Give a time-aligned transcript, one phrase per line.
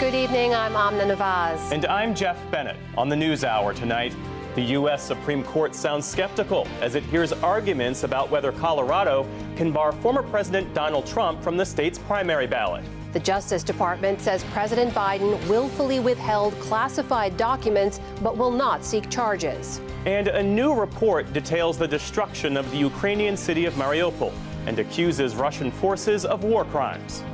[0.00, 0.54] Good evening.
[0.54, 1.72] I'm Amna Nawaz.
[1.72, 2.76] And I'm Jeff Bennett.
[2.96, 4.14] On the News Hour tonight,
[4.54, 5.02] the U.S.
[5.02, 9.26] Supreme Court sounds skeptical as it hears arguments about whether Colorado
[9.56, 12.84] can bar former President Donald Trump from the state's primary ballot.
[13.12, 19.80] The Justice Department says President Biden willfully withheld classified documents but will not seek charges.
[20.06, 24.32] And a new report details the destruction of the Ukrainian city of Mariupol
[24.66, 27.24] and accuses Russian forces of war crimes.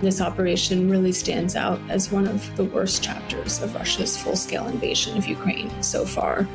[0.00, 4.66] This operation really stands out as one of the worst chapters of Russia's full scale
[4.66, 6.46] invasion of Ukraine so far.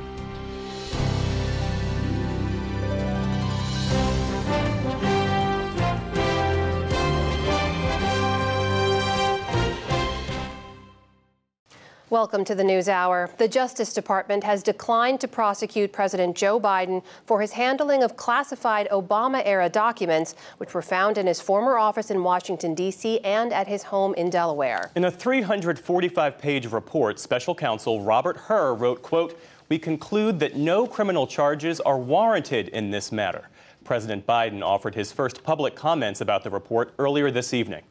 [12.20, 13.30] Welcome to the News Hour.
[13.38, 18.90] The Justice Department has declined to prosecute President Joe Biden for his handling of classified
[18.92, 23.70] Obama era documents, which were found in his former office in Washington, D.C., and at
[23.70, 24.92] his home in Delaware.
[24.98, 29.40] In a 345 page report, special counsel Robert Hur wrote, quote,
[29.70, 33.48] We conclude that no criminal charges are warranted in this matter.
[33.86, 37.84] President Biden offered his first public comments about the report earlier this evening.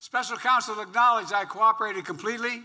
[0.00, 2.62] Special counsel acknowledged I cooperated completely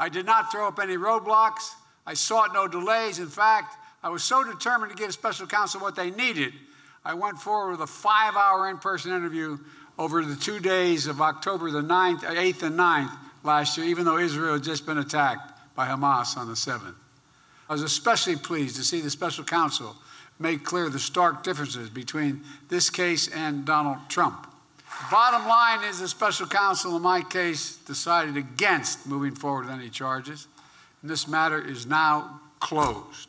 [0.00, 1.74] I did not throw up any roadblocks.
[2.06, 3.20] I sought no delays.
[3.20, 6.54] In fact, I was so determined to give special counsel what they needed,
[7.04, 9.58] I went forward with a five hour in person interview
[9.98, 14.04] over the two days of October the 9th, 8th uh, and 9th last year, even
[14.04, 16.94] though Israel had just been attacked by Hamas on the 7th.
[17.68, 19.96] I was especially pleased to see the special counsel
[20.38, 24.49] make clear the stark differences between this case and Donald Trump.
[25.08, 29.88] Bottom line is the special counsel in my case decided against moving forward with any
[29.88, 30.46] charges,
[31.02, 33.28] and this matter is now closed.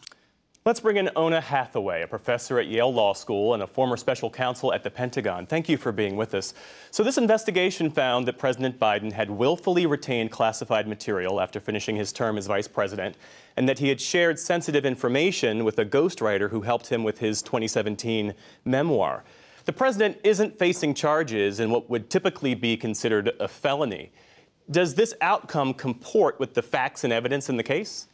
[0.63, 4.29] Let's bring in Oona Hathaway, a professor at Yale Law School and a former special
[4.29, 5.47] counsel at the Pentagon.
[5.47, 6.53] Thank you for being with us.
[6.91, 12.13] So, this investigation found that President Biden had willfully retained classified material after finishing his
[12.13, 13.15] term as vice president,
[13.57, 17.41] and that he had shared sensitive information with a ghostwriter who helped him with his
[17.41, 19.23] 2017 memoir.
[19.65, 24.11] The president isn't facing charges in what would typically be considered a felony.
[24.69, 28.07] Does this outcome comport with the facts and evidence in the case?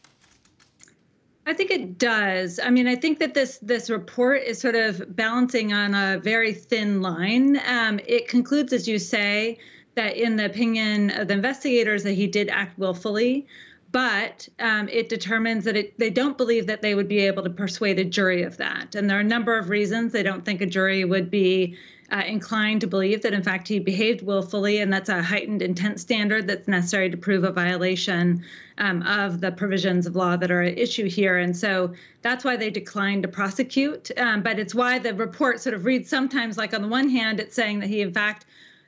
[1.46, 2.60] I think it does.
[2.62, 6.54] I mean, I think that this this report is sort of balancing on a very
[6.54, 7.62] thin line.
[7.66, 9.58] Um, it concludes, as you say,
[9.96, 13.48] that in the opinion of the investigators, that he did act willfully
[13.92, 17.50] but um, it determines that it, they don't believe that they would be able to
[17.50, 18.96] persuade a jury of that.
[18.96, 21.78] And there are a number of reasons they don't think a jury would be
[22.12, 26.00] uh, inclined to believe that, in fact, he behaved willfully, and that's a heightened intent
[26.00, 28.44] standard that's necessary to prove a violation
[28.78, 31.38] um, of the provisions of law that are at issue here.
[31.38, 34.10] And so that's why they declined to prosecute.
[34.18, 37.40] Um, but it's why the report sort of reads sometimes like, on the one hand,
[37.40, 38.46] it's saying that he, in fact,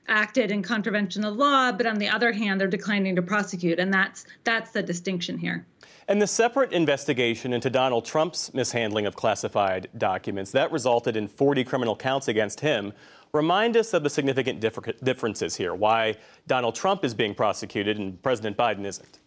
[0.10, 3.94] acted in contravention of law, but on the other hand, they're declining to prosecute, and
[3.94, 5.66] that's that's the distinction here.
[6.08, 11.64] And the separate investigation into Donald Trump's mishandling of classified documents that resulted in 40
[11.64, 12.94] criminal counts against him.
[13.32, 15.76] Remind us of the significant differ- differences here.
[15.76, 16.16] Why
[16.48, 19.20] Donald Trump is being prosecuted and President Biden isn't.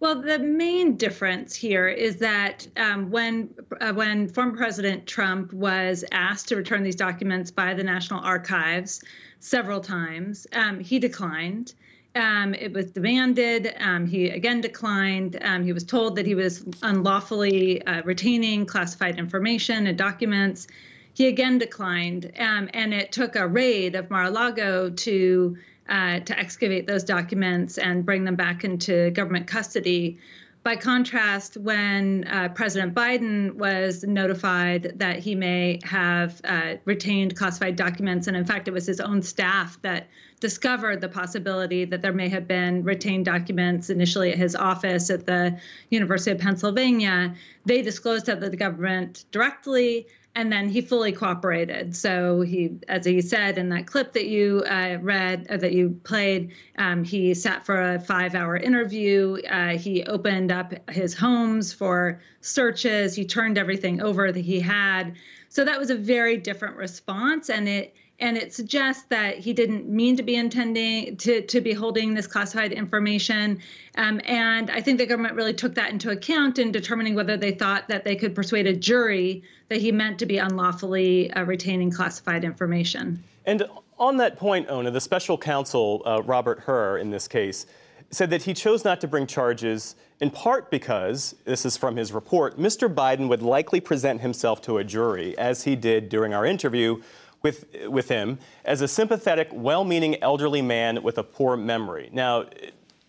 [0.00, 6.04] Well, the main difference here is that um, when uh, when former President Trump was
[6.12, 9.02] asked to return these documents by the National Archives,
[9.40, 10.46] several times.
[10.52, 11.74] Um, he declined.
[12.14, 13.74] Um, it was demanded.
[13.78, 15.38] Um, he again declined.
[15.42, 20.66] Um, he was told that he was unlawfully uh, retaining classified information and documents.
[21.14, 25.56] He again declined, um, and it took a raid of Mar-a-Lago to
[25.88, 30.18] uh, to excavate those documents and bring them back into government custody.
[30.64, 37.76] By contrast, when uh, President Biden was notified that he may have uh, retained classified
[37.76, 40.08] documents, and in fact, it was his own staff that
[40.40, 45.26] discovered the possibility that there may have been retained documents initially at his office at
[45.26, 45.58] the
[45.90, 47.34] University of Pennsylvania,
[47.64, 50.06] they disclosed that to the government directly
[50.38, 51.96] and then he fully cooperated.
[51.96, 55.98] So he, as he said in that clip that you uh, read, uh, that you
[56.04, 59.38] played, um, he sat for a five-hour interview.
[59.50, 63.16] Uh, he opened up his homes for searches.
[63.16, 65.16] He turned everything over that he had.
[65.48, 69.88] So that was a very different response, and it and it suggests that he didn't
[69.88, 73.60] mean to be intending to, to be holding this classified information.
[73.96, 77.52] Um, and I think the government really took that into account in determining whether they
[77.52, 81.90] thought that they could persuade a jury that he meant to be unlawfully uh, retaining
[81.90, 83.22] classified information.
[83.44, 83.64] And
[83.98, 87.66] on that point, Oona, the special counsel, uh, Robert Hur, in this case,
[88.10, 92.12] said that he chose not to bring charges in part because, this is from his
[92.12, 92.92] report, Mr.
[92.92, 97.00] Biden would likely present himself to a jury, as he did during our interview,
[97.42, 102.10] with, with him as a sympathetic, well meaning elderly man with a poor memory.
[102.12, 102.46] Now,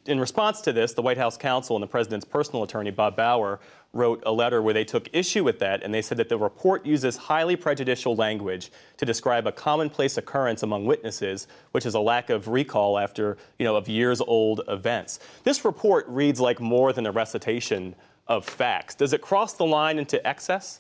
[0.10, 3.60] in response to this, the White House counsel and the president's personal attorney, Bob Bauer,
[3.94, 6.86] wrote a letter where they took issue with that, and they said that the report
[6.86, 12.30] uses highly prejudicial language to describe a commonplace occurrence among witnesses, which is a lack
[12.30, 15.20] of recall after, you know, of years old events.
[15.44, 17.96] This report reads like more than a recitation
[18.28, 18.96] of facts.
[18.96, 20.80] Does it cross the line into excess?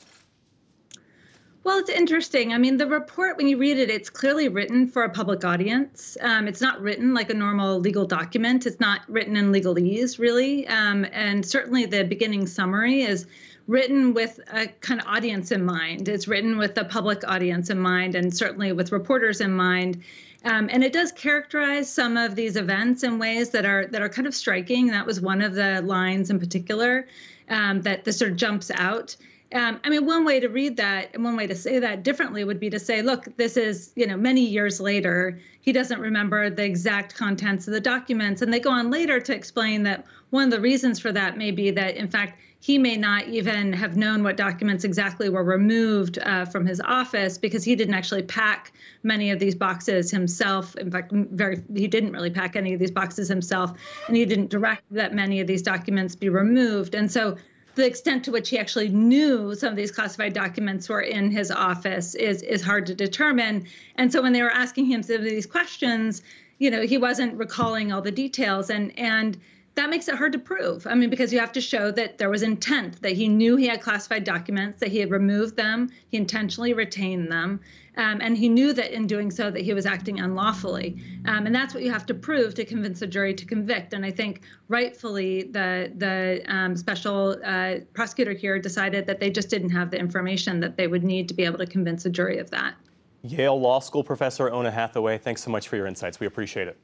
[1.63, 2.53] Well, it's interesting.
[2.53, 6.17] I mean, the report, when you read it, it's clearly written for a public audience.
[6.21, 8.65] Um, it's not written like a normal legal document.
[8.65, 10.65] It's not written in legalese, really.
[10.67, 13.27] Um, and certainly the beginning summary is
[13.67, 16.07] written with a kind of audience in mind.
[16.07, 20.01] It's written with the public audience in mind, and certainly with reporters in mind.
[20.45, 24.09] Um, and it does characterize some of these events in ways that are that are
[24.09, 24.87] kind of striking.
[24.87, 27.05] That was one of the lines in particular
[27.49, 29.17] um, that this sort of jumps out.
[29.53, 32.43] Um, I mean, one way to read that and one way to say that differently
[32.43, 35.39] would be to say, look, this is, you know, many years later.
[35.61, 38.43] He doesn't remember the exact contents of the documents.
[38.43, 41.49] And they go on later to explain that one of the reasons for that may
[41.49, 46.19] be that, in fact, he may not even have known what documents exactly were removed
[46.19, 50.75] uh, from his office because he didn't actually pack many of these boxes himself.
[50.75, 53.71] In fact, very he didn't really pack any of these boxes himself,
[54.07, 56.95] and he didn't direct that many of these documents be removed.
[56.95, 57.37] And so
[57.79, 61.49] the extent to which he actually knew some of these classified documents were in his
[61.49, 63.65] office is is hard to determine.
[63.95, 66.21] And so when they were asking him some of these questions,
[66.57, 69.37] you know, he wasn't recalling all the details and and
[69.79, 70.85] that makes it hard to prove.
[70.85, 73.67] I mean, because you have to show that there was intent, that he knew he
[73.67, 77.61] had classified documents, that he had removed them, he intentionally retained them,
[77.95, 81.01] um, and he knew that in doing so that he was acting unlawfully.
[81.27, 83.93] Um, and that's what you have to prove to convince a jury to convict.
[83.93, 89.49] And I think rightfully the the um, special uh, prosecutor here decided that they just
[89.49, 92.37] didn't have the information that they would need to be able to convince a jury
[92.37, 92.75] of that.
[93.23, 96.19] Yale Law School professor Oona Hathaway, thanks so much for your insights.
[96.19, 96.77] We appreciate it.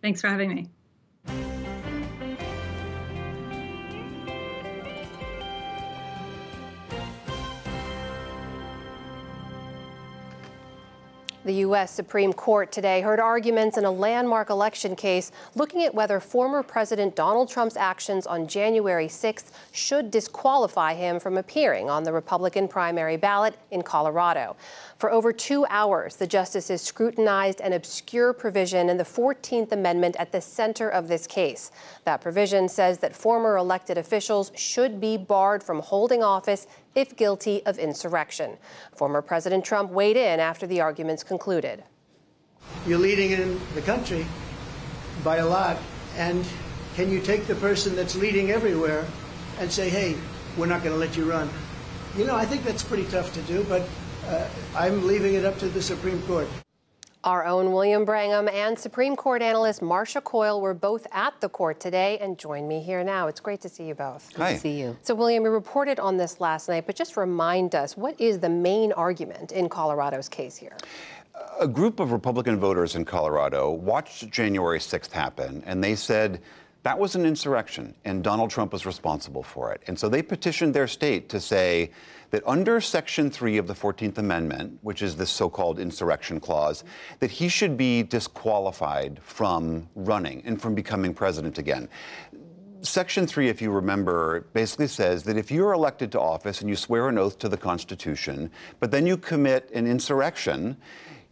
[0.00, 0.68] Thanks for having me.
[11.44, 11.90] The U.S.
[11.90, 17.16] Supreme Court today heard arguments in a landmark election case looking at whether former President
[17.16, 23.16] Donald Trump's actions on January 6th should disqualify him from appearing on the Republican primary
[23.16, 24.54] ballot in Colorado.
[24.98, 30.30] For over two hours, the justices scrutinized an obscure provision in the 14th Amendment at
[30.30, 31.72] the center of this case.
[32.04, 37.64] That provision says that former elected officials should be barred from holding office if guilty
[37.66, 38.58] of insurrection.
[38.94, 41.84] Former President Trump weighed in after the arguments concluded.
[42.86, 44.26] You're leading in the country
[45.24, 45.78] by a lot,
[46.16, 46.46] and
[46.94, 49.06] can you take the person that's leading everywhere
[49.58, 50.16] and say, hey,
[50.56, 51.48] we're not going to let you run?
[52.16, 53.88] You know, I think that's pretty tough to do, but
[54.26, 54.46] uh,
[54.76, 56.48] I'm leaving it up to the Supreme Court.
[57.24, 61.78] Our own William Brangham and Supreme Court analyst Marcia Coyle were both at the court
[61.78, 63.28] today and join me here now.
[63.28, 64.28] It's great to see you both.
[64.34, 64.54] Good Hi.
[64.54, 64.96] to see you.
[65.02, 68.48] So, William, you reported on this last night, but just remind us what is the
[68.48, 70.76] main argument in Colorado's case here?
[71.60, 76.40] A group of Republican voters in Colorado watched January 6th happen, and they said
[76.82, 79.82] that was an insurrection, and Donald Trump was responsible for it.
[79.86, 81.90] And so they petitioned their state to say
[82.30, 86.82] that under Section 3 of the 14th Amendment, which is this so called insurrection clause,
[87.20, 91.88] that he should be disqualified from running and from becoming president again.
[92.80, 96.74] Section 3, if you remember, basically says that if you're elected to office and you
[96.74, 100.76] swear an oath to the Constitution, but then you commit an insurrection,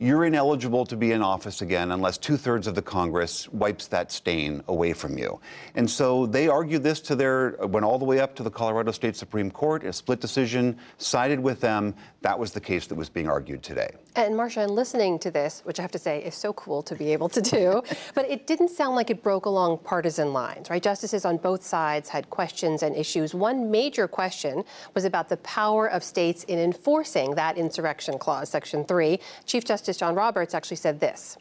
[0.00, 4.10] you're ineligible to be in office again unless two thirds of the Congress wipes that
[4.10, 5.38] stain away from you.
[5.74, 8.92] And so they argued this to their, went all the way up to the Colorado
[8.92, 11.94] State Supreme Court, a split decision, sided with them.
[12.22, 13.90] That was the case that was being argued today.
[14.16, 16.96] And Marcia, in listening to this, which I have to say is so cool to
[16.96, 17.82] be able to do,
[18.14, 20.82] but it didn't sound like it broke along partisan lines, right?
[20.82, 23.34] Justices on both sides had questions and issues.
[23.34, 24.64] One major question
[24.94, 29.20] was about the power of states in enforcing that insurrection clause, Section 3.
[29.46, 31.36] Chief Justice John Roberts actually said this.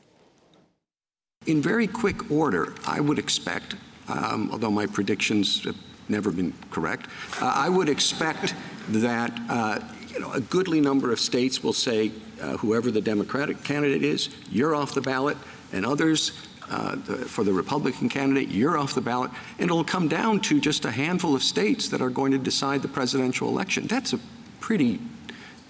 [1.48, 3.76] In very quick order, I would expect,
[4.10, 7.08] um, although my predictions have never been correct,
[7.42, 8.54] uh, I would expect
[8.90, 12.12] that uh, you know a goodly number of states will say,
[12.42, 15.38] uh, whoever the Democratic candidate is, you're off the ballot,
[15.72, 16.32] and others.
[16.72, 20.62] Uh, the, for the Republican candidate, you're off the ballot, and it'll come down to
[20.62, 23.88] just a handful of states that are going to decide the presidential election.
[23.88, 24.20] That's a
[24.60, 25.00] pretty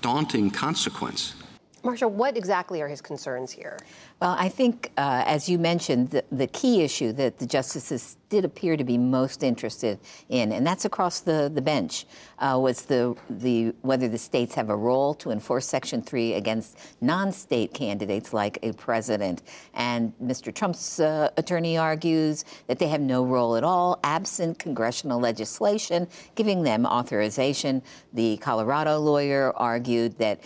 [0.01, 1.35] daunting consequence.
[1.83, 3.77] Marcia, what exactly are his concerns here?
[4.21, 8.43] Well, I think, uh, as you mentioned, the, the, key issue that the justices did
[8.43, 12.05] appear to be most interested in, and that's across the, the bench,
[12.39, 16.77] uh, was the, the whether the states have a role to enforce Section 3 against
[17.01, 19.43] non-state candidates like a president.
[19.73, 20.53] And Mr.
[20.53, 26.63] Trump's uh, attorney argues that they have no role at all, absent congressional legislation giving
[26.63, 27.81] them authorization.
[28.13, 30.41] The Colorado lawyer argued that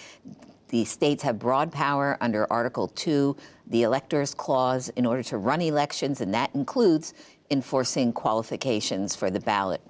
[0.73, 3.37] the states have broad power under Article 2,
[3.67, 7.13] the Electors Clause, in order to run elections, and that includes
[7.51, 9.81] enforcing qualifications for the ballot.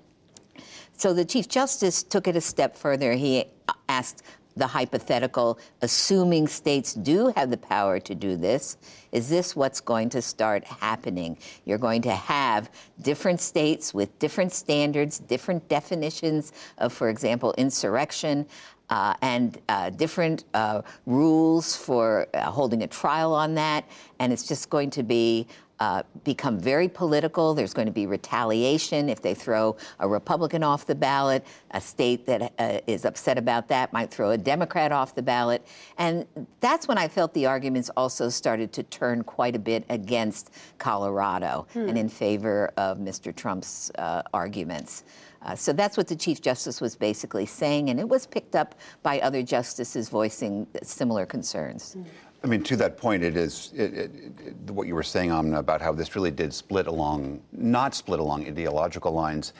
[0.97, 3.13] So the Chief Justice took it a step further.
[3.13, 3.45] He
[3.87, 4.23] asked
[4.57, 8.77] the hypothetical, assuming states do have the power to do this,
[9.13, 11.37] is this what's going to start happening?
[11.63, 12.69] You're going to have
[13.01, 18.45] different states with different standards, different definitions of, for example, insurrection,
[18.93, 23.85] uh, and uh, different uh, rules for uh, holding a trial on that.
[24.19, 25.47] And it's just going to be
[25.79, 27.55] uh, become very political.
[27.55, 31.43] There's going to be retaliation if they throw a Republican off the ballot.
[31.71, 35.65] A state that uh, is upset about that might throw a Democrat off the ballot.
[35.97, 36.27] And
[36.59, 41.65] that's when I felt the arguments also started to turn quite a bit against Colorado
[41.73, 41.89] hmm.
[41.89, 43.35] and in favor of Mr.
[43.35, 43.91] Trump's
[44.31, 45.03] arguments.
[45.43, 48.75] Uh, so that's what the Chief Justice was basically saying, and it was picked up
[49.01, 51.97] by other justices voicing similar concerns.
[52.43, 54.11] I mean, to that point, it is it, it,
[54.45, 58.19] it, what you were saying, Amna, about how this really did split along, not split
[58.19, 59.53] along ideological lines.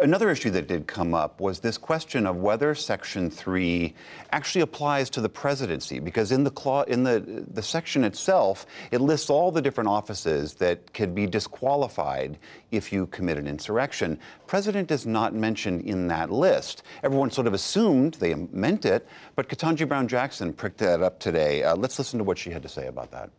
[0.00, 3.94] Another issue that did come up was this question of whether Section 3
[4.32, 9.00] actually applies to the presidency, because in the clause, in the, the section itself, it
[9.00, 12.38] lists all the different offices that could be disqualified
[12.72, 14.18] if you commit an insurrection.
[14.48, 16.82] President is not mentioned in that list.
[17.04, 19.06] Everyone sort of assumed they meant it,
[19.36, 21.62] but Ketanji Brown Jackson pricked that up today.
[21.62, 23.30] Uh, let's listen to what she had to say about that.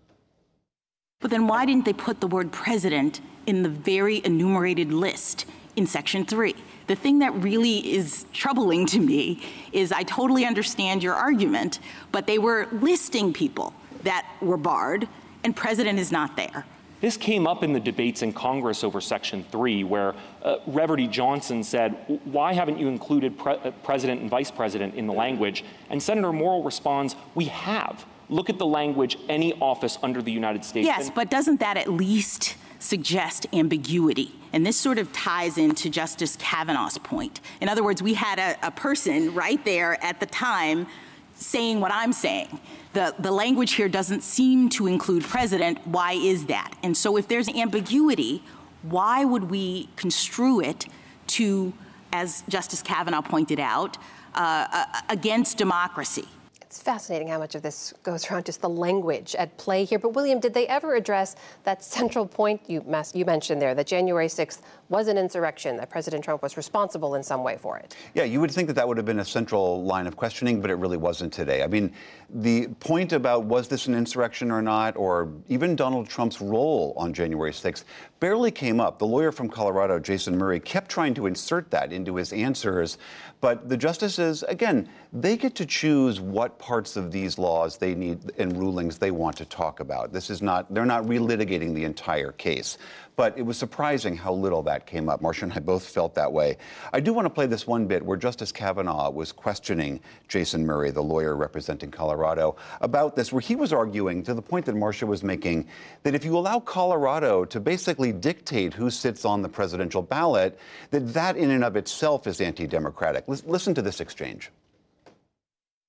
[1.19, 5.45] But then why didn't they put the word president in the very enumerated list?
[5.75, 6.55] In Section 3.
[6.87, 11.79] The thing that really is troubling to me is I totally understand your argument,
[12.11, 13.73] but they were listing people
[14.03, 15.07] that were barred,
[15.43, 16.65] and President is not there.
[17.01, 21.63] This came up in the debates in Congress over Section 3, where uh, Reverdy Johnson
[21.63, 21.95] said,
[22.25, 25.63] Why haven't you included pre- uh, President and Vice President in the language?
[25.89, 28.05] And Senator Morrill responds, We have.
[28.27, 30.85] Look at the language, any office under the United States.
[30.85, 34.33] Yes, and- but doesn't that at least suggest ambiguity.
[34.51, 37.41] And this sort of ties into Justice Kavanaugh's point.
[37.61, 40.87] In other words, we had a, a person right there at the time
[41.35, 42.59] saying what I'm saying.
[42.93, 45.85] The, the language here doesn't seem to include president.
[45.85, 46.73] Why is that?
[46.83, 48.43] And so if there's ambiguity,
[48.81, 50.87] why would we construe it
[51.27, 51.73] to,
[52.11, 53.97] as Justice Kavanaugh pointed out,
[54.35, 56.27] uh, against democracy?
[56.69, 59.97] It's fascinating how much of this goes around just the language at play here.
[59.97, 62.85] But William, did they ever address that central point you,
[63.15, 67.23] you mentioned there, that January 6th was an insurrection, that President Trump was responsible in
[67.23, 67.95] some way for it?
[68.13, 70.69] Yeah, you would think that that would have been a central line of questioning, but
[70.69, 71.63] it really wasn't today.
[71.63, 71.91] I mean,
[72.29, 77.15] the point about was this an insurrection or not, or even Donald Trump's role on
[77.15, 77.83] January 6th,
[78.19, 78.99] barely came up.
[78.99, 82.99] The lawyer from Colorado, Jason Murray, kept trying to insert that into his answers.
[83.41, 88.31] But the justices, again, they get to choose what parts of these laws they need
[88.37, 90.11] and rulings they want to talk about.
[90.11, 92.77] This is not, they're not relitigating the entire case.
[93.19, 95.21] But it was surprising how little that came up.
[95.21, 96.55] Marcia and I both felt that way.
[96.93, 99.99] I do want to play this one bit where Justice Kavanaugh was questioning
[100.29, 104.65] Jason Murray, the lawyer representing Colorado, about this, where he was arguing to the point
[104.67, 105.67] that Marcia was making
[106.03, 110.57] that if you allow Colorado to basically dictate who sits on the presidential ballot,
[110.91, 113.25] that that in and of itself is anti democratic.
[113.27, 114.49] Listen to this exchange.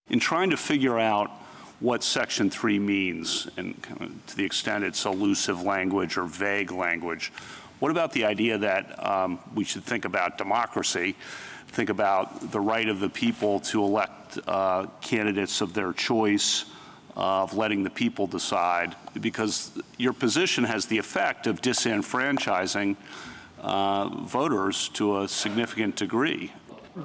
[0.09, 1.31] In trying to figure out
[1.81, 3.75] what Section 3 means, and
[4.27, 7.33] to the extent it's elusive language or vague language.
[7.79, 11.17] What about the idea that um, we should think about democracy,
[11.69, 16.67] think about the right of the people to elect uh, candidates of their choice,
[17.17, 22.97] uh, of letting the people decide, because your position has the effect of disenfranchising
[23.63, 26.53] uh, voters to a significant degree.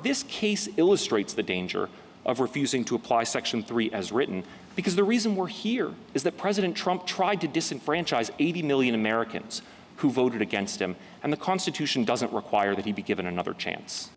[0.04, 1.88] This case illustrates the danger
[2.26, 4.44] of refusing to apply Section 3 as written
[4.76, 9.62] because the reason we're here is that President Trump tried to disenfranchise 80 million Americans
[9.98, 14.10] who voted against him, and the Constitution doesn't require that he be given another chance.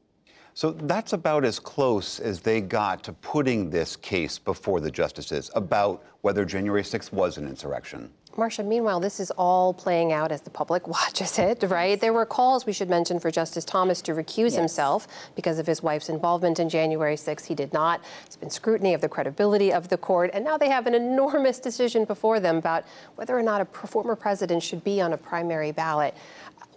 [0.55, 5.53] So that's about as close as they got to putting this case before the justices
[5.55, 8.11] about whether January 6th was an insurrection.
[8.39, 12.01] Marcia, meanwhile, this is all playing out as the public watches it, right?
[12.01, 14.55] There were calls, we should mention, for Justice Thomas to recuse yes.
[14.55, 17.47] himself because of his wife's involvement in January 6th.
[17.47, 18.01] He did not.
[18.25, 21.59] There's been scrutiny of the credibility of the court, and now they have an enormous
[21.59, 22.85] decision before them about
[23.17, 26.15] whether or not a former president should be on a primary ballot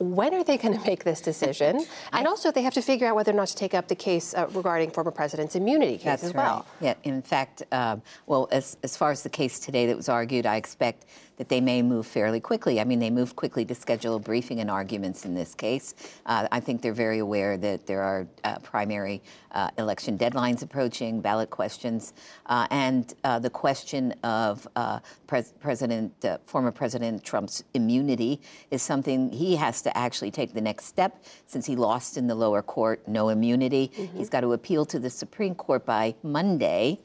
[0.02, 1.86] when are they going to make this decision?
[2.14, 4.34] and also, they have to figure out whether or not to take up the case
[4.34, 6.66] uh, regarding former president's immunity case That's as well.
[6.82, 6.98] Right.
[7.06, 10.46] Yeah, in fact, um, well, as, as far as the case today that was argued,
[10.46, 11.06] I expect
[11.42, 12.80] that they may move fairly quickly.
[12.80, 15.96] I mean, they moved quickly to schedule a briefing and arguments in this case.
[16.28, 21.20] Uh, I think they're very aware that there are uh, primary uh, election deadlines approaching,
[21.20, 22.14] ballot questions,
[22.46, 26.14] uh, and uh, the question of uh, pres- President,
[26.46, 28.40] former President Trump's immunity
[28.70, 32.36] is something he has to actually take the next step since he lost in the
[32.36, 33.92] lower court, no immunity.
[33.96, 34.18] Mm-hmm.
[34.18, 37.00] He's got to appeal to the Supreme Court by Monday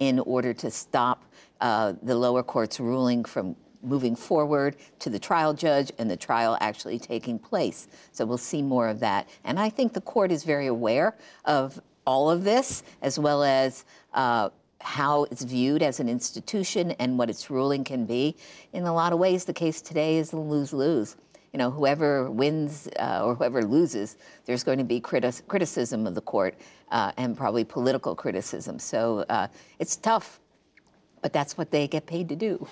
[0.00, 1.24] in order to stop
[1.60, 6.98] the lower court's ruling from moving forward to the trial judge and the trial actually
[6.98, 7.86] taking place.
[8.12, 9.28] So we'll see more of that.
[9.44, 13.84] And I think the court is very aware of all of this, as well as
[14.14, 18.36] uh, how it's viewed as an institution and what its ruling can be.
[18.72, 21.16] In a lot of ways, the case today is a lose lose.
[21.56, 26.14] You know, whoever wins uh, or whoever loses, there's going to be criti- criticism of
[26.14, 26.54] the court
[26.90, 28.78] uh, and probably political criticism.
[28.78, 29.48] So uh,
[29.78, 30.38] it's tough
[31.22, 32.68] but that's what they get paid to do.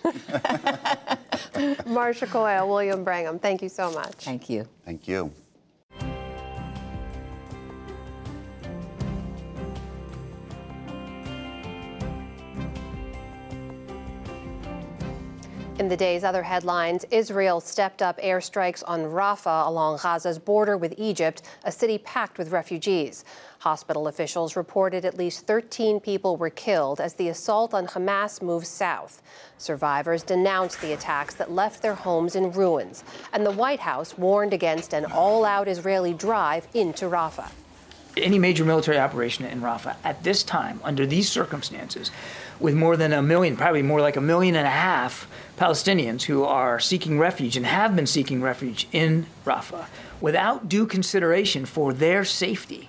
[1.86, 4.12] Marcia Coyle, William Brangham, thank you so much.
[4.16, 4.68] Thank you.
[4.84, 5.32] Thank you.
[15.76, 20.94] In the day's other headlines, Israel stepped up airstrikes on Rafah along Gaza's border with
[20.96, 23.24] Egypt, a city packed with refugees.
[23.58, 28.68] Hospital officials reported at least 13 people were killed as the assault on Hamas moved
[28.68, 29.20] south.
[29.58, 33.02] Survivors denounced the attacks that left their homes in ruins,
[33.32, 37.50] and the White House warned against an all out Israeli drive into Rafah.
[38.16, 42.10] Any major military operation in Rafah at this time, under these circumstances,
[42.60, 46.44] with more than a million, probably more like a million and a half Palestinians who
[46.44, 49.86] are seeking refuge and have been seeking refuge in Rafah
[50.20, 52.88] without due consideration for their safety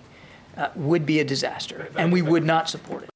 [0.58, 3.10] uh, would be a disaster, and we would not support it.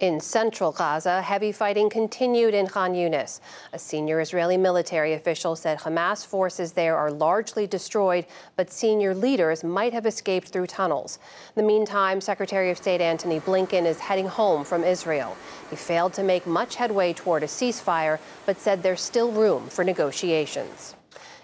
[0.00, 3.40] In central Gaza, heavy fighting continued in Khan Yunis.
[3.74, 8.24] A senior Israeli military official said Hamas forces there are largely destroyed,
[8.56, 11.18] but senior leaders might have escaped through tunnels.
[11.54, 15.36] In the meantime, Secretary of State Antony Blinken is heading home from Israel.
[15.68, 19.84] He failed to make much headway toward a ceasefire, but said there's still room for
[19.84, 20.94] negotiations.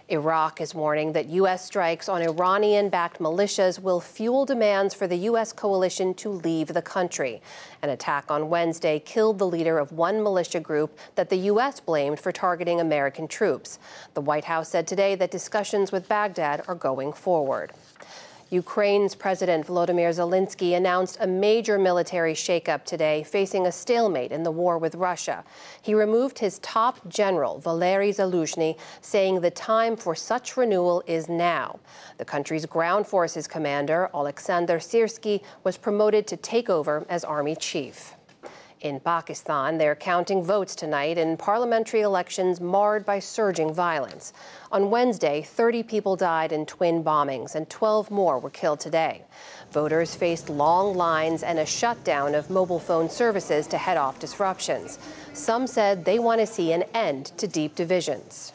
[0.09, 1.64] Iraq is warning that U.S.
[1.64, 5.53] strikes on Iranian backed militias will fuel demands for the U.S.
[5.53, 7.42] coalition to leave the country.
[7.83, 11.81] An attack on Wednesday killed the leader of one militia group that the U.S.
[11.81, 13.81] blamed for targeting American troops.
[14.14, 17.73] The White House said today that discussions with Baghdad are going forward.
[18.51, 24.51] Ukraine's President Volodymyr Zelensky announced a major military shakeup today, facing a stalemate in the
[24.53, 25.43] war with Russia.
[25.83, 31.81] He removed his top general, Valery Zaluzhny, saying the time for such renewal is now.
[32.19, 38.15] The country's ground forces commander, Alexander Syrsky, was promoted to take over as army chief.
[38.83, 44.35] In Pakistan, they're counting votes tonight in parliamentary elections marred by surging violence.
[44.71, 49.23] On Wednesday, 30 people died in twin bombings, and 12 more were killed today.
[49.73, 54.99] Voters faced long lines and a shutdown of mobile phone services to head off disruptions.
[55.33, 58.53] Some said they want to see an end to deep divisions.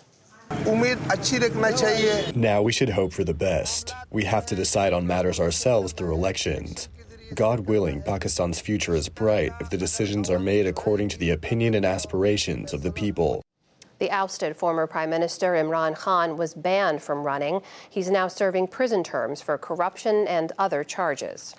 [2.36, 3.96] Now we should hope for the best.
[4.12, 6.90] We have to decide on matters ourselves through elections.
[7.36, 11.76] God willing, Pakistan's future is bright if the decisions are made according to the opinion
[11.76, 13.42] and aspirations of the people.
[14.00, 17.62] The ousted former Prime Minister Imran Khan was banned from running.
[17.90, 21.56] He's now serving prison terms for corruption and other charges.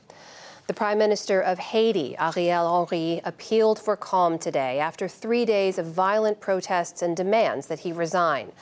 [0.67, 5.87] The Prime Minister of Haiti, Ariel Henry, appealed for calm today after three days of
[5.87, 8.53] violent protests and demands that he resign.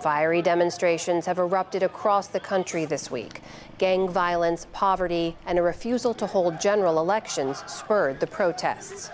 [0.00, 3.42] Fiery demonstrations have erupted across the country this week.
[3.78, 9.10] Gang violence, poverty, and a refusal to hold general elections spurred the protests.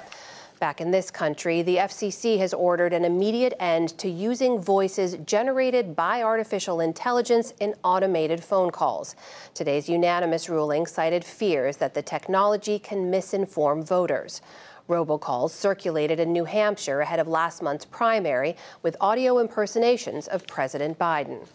[0.61, 5.97] Back in this country, the FCC has ordered an immediate end to using voices generated
[5.97, 9.17] by artificial intelligence in automated phone calls.
[9.53, 14.43] Today's unanimous ruling cited fears that the technology can misinform voters.
[14.89, 20.99] Robocalls circulated in New Hampshire ahead of last month's primary with audio impersonations of President
[20.99, 21.47] Biden.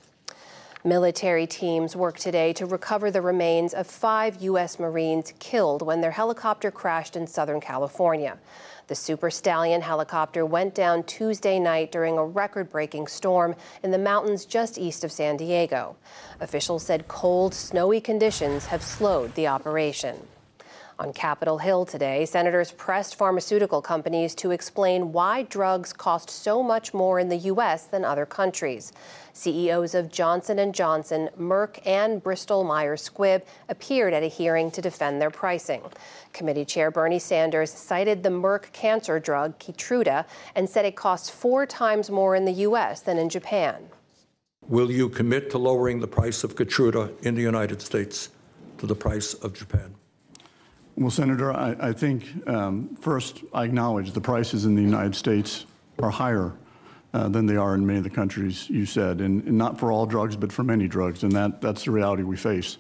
[0.86, 4.80] Military teams work today to recover the remains of five U.S.
[4.80, 8.38] Marines killed when their helicopter crashed in Southern California.
[8.88, 13.98] The Super Stallion helicopter went down Tuesday night during a record breaking storm in the
[13.98, 15.98] mountains just east of San Diego.
[16.40, 20.16] Officials said cold, snowy conditions have slowed the operation.
[21.00, 26.94] On Capitol Hill today, senators pressed pharmaceutical companies to explain why drugs cost so much
[26.94, 27.86] more in the U.S.
[27.86, 28.92] than other countries.
[29.32, 34.82] CEOs of Johnson & Johnson, Merck, and Bristol Myers Squibb appeared at a hearing to
[34.82, 35.82] defend their pricing.
[36.34, 41.66] Committee Chair Bernie Sanders cited the Merck cancer drug Keytruda and said it costs four
[41.66, 43.00] times more in the U.S.
[43.00, 43.88] than in Japan.
[44.68, 48.32] Will you commit to lowering the price of Keytruda in the United States
[48.80, 49.96] to the price of Japan?
[51.00, 55.66] Well, Senator, I, I think um, first I acknowledge the prices in the United States
[56.00, 56.52] are higher
[57.14, 59.94] uh, than they are in many of the countries you said, and, and, not for
[59.94, 62.80] all drugs, but for many drugs, and that, that's the reality we face.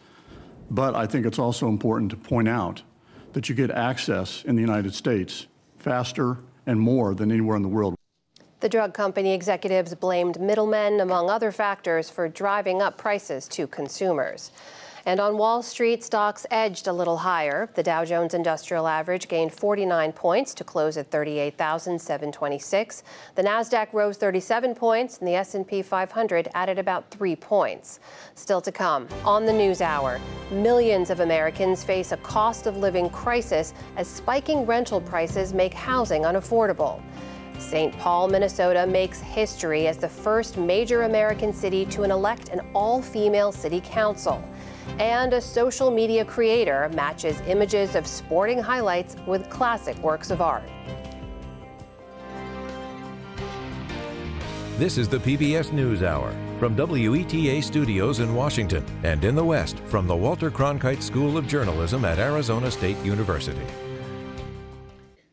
[0.69, 2.81] But I think it's also important to point out
[3.31, 7.69] that you get access in the United States faster and more than anywhere in the
[7.69, 7.95] world.
[8.59, 14.51] The drug company executives blamed middlemen, among other factors, for driving up prices to consumers.
[15.05, 17.69] And on Wall Street, stocks edged a little higher.
[17.75, 23.03] The Dow Jones Industrial Average gained 49 points to close at 38,726.
[23.35, 27.99] The Nasdaq rose 37 points, and the S&P 500 added about 3 points.
[28.35, 30.19] Still to come on the News Hour,
[30.51, 36.23] millions of Americans face a cost of living crisis as spiking rental prices make housing
[36.23, 37.01] unaffordable.
[37.59, 37.97] St.
[37.97, 43.51] Paul, Minnesota makes history as the first major American city to elect an all female
[43.51, 44.41] city council.
[44.97, 50.63] And a social media creator matches images of sporting highlights with classic works of art.
[54.77, 60.07] This is the PBS NewsHour from WETA Studios in Washington and in the West from
[60.07, 63.65] the Walter Cronkite School of Journalism at Arizona State University.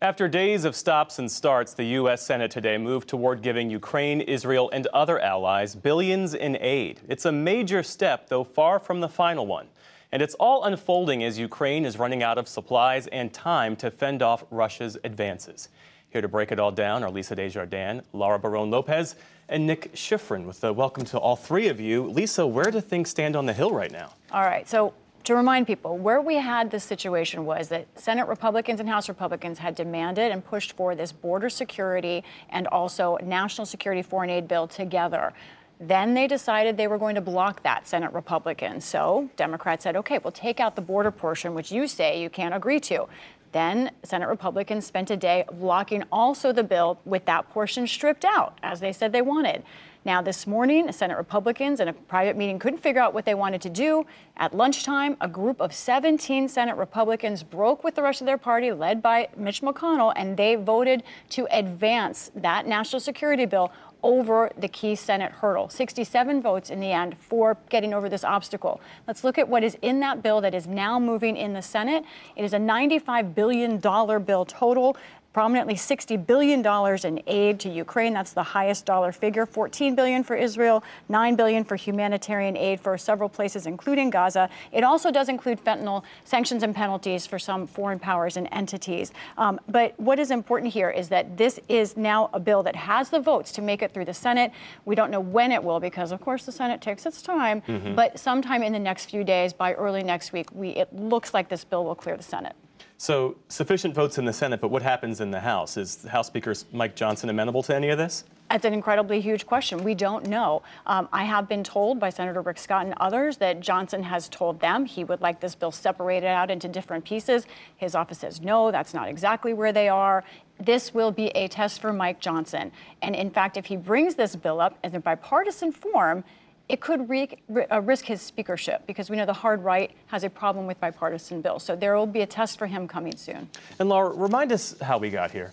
[0.02, 2.20] After days of stops and starts, the U.S.
[2.20, 7.00] Senate today moved toward giving Ukraine, Israel, and other allies billions in aid.
[7.08, 9.68] It's a major step, though far from the final one.
[10.12, 14.20] And it's all unfolding as Ukraine is running out of supplies and time to fend
[14.20, 15.70] off Russia's advances.
[16.10, 19.14] Here to break it all down are Lisa Desjardins, Laura Barrón-López,
[19.48, 20.44] and Nick Schifrin.
[20.44, 22.04] With the welcome to all three of you.
[22.04, 24.12] Lisa, where do things stand on the Hill right now?
[24.30, 24.68] All right.
[24.68, 24.92] So
[25.26, 29.58] to remind people, where we had this situation was that Senate Republicans and House Republicans
[29.58, 34.68] had demanded and pushed for this border security and also national security foreign aid bill
[34.68, 35.32] together.
[35.80, 38.84] Then they decided they were going to block that, Senate Republicans.
[38.84, 42.54] So Democrats said, okay, we'll take out the border portion, which you say you can't
[42.54, 43.06] agree to.
[43.50, 48.58] Then Senate Republicans spent a day blocking also the bill with that portion stripped out,
[48.62, 49.64] as they said they wanted.
[50.06, 53.60] Now, this morning, Senate Republicans in a private meeting couldn't figure out what they wanted
[53.62, 54.06] to do.
[54.36, 58.70] At lunchtime, a group of 17 Senate Republicans broke with the rest of their party,
[58.70, 63.72] led by Mitch McConnell, and they voted to advance that national security bill
[64.04, 65.68] over the key Senate hurdle.
[65.68, 68.80] 67 votes in the end for getting over this obstacle.
[69.08, 72.04] Let's look at what is in that bill that is now moving in the Senate.
[72.36, 74.96] It is a $95 billion bill total
[75.36, 76.64] prominently $60 billion
[77.04, 78.14] in aid to Ukraine.
[78.14, 79.44] That's the highest dollar figure.
[79.44, 84.48] $14 billion for Israel, 9 billion for humanitarian aid for several places, including Gaza.
[84.72, 89.12] It also does include fentanyl sanctions and penalties for some foreign powers and entities.
[89.36, 93.10] Um, but what is important here is that this is now a bill that has
[93.10, 94.52] the votes to make it through the Senate.
[94.86, 97.60] We don't know when it will because, of course, the Senate takes its time.
[97.68, 97.94] Mm-hmm.
[97.94, 101.50] But sometime in the next few days, by early next week, we, it looks like
[101.50, 102.56] this bill will clear the Senate.
[102.98, 105.76] So, sufficient votes in the Senate, but what happens in the House?
[105.76, 108.24] Is House Speaker Mike Johnson amenable to any of this?
[108.50, 109.84] That's an incredibly huge question.
[109.84, 110.62] We don't know.
[110.86, 114.60] Um, I have been told by Senator Rick Scott and others that Johnson has told
[114.60, 117.46] them he would like this bill separated out into different pieces.
[117.76, 120.24] His office says no, that's not exactly where they are.
[120.58, 122.72] This will be a test for Mike Johnson.
[123.02, 126.24] And in fact, if he brings this bill up in a bipartisan form,
[126.68, 127.38] it could re-
[127.70, 131.40] uh, risk his speakership because we know the hard right has a problem with bipartisan
[131.40, 131.62] bills.
[131.62, 133.48] So there will be a test for him coming soon.
[133.78, 135.52] And Laura, remind us how we got here.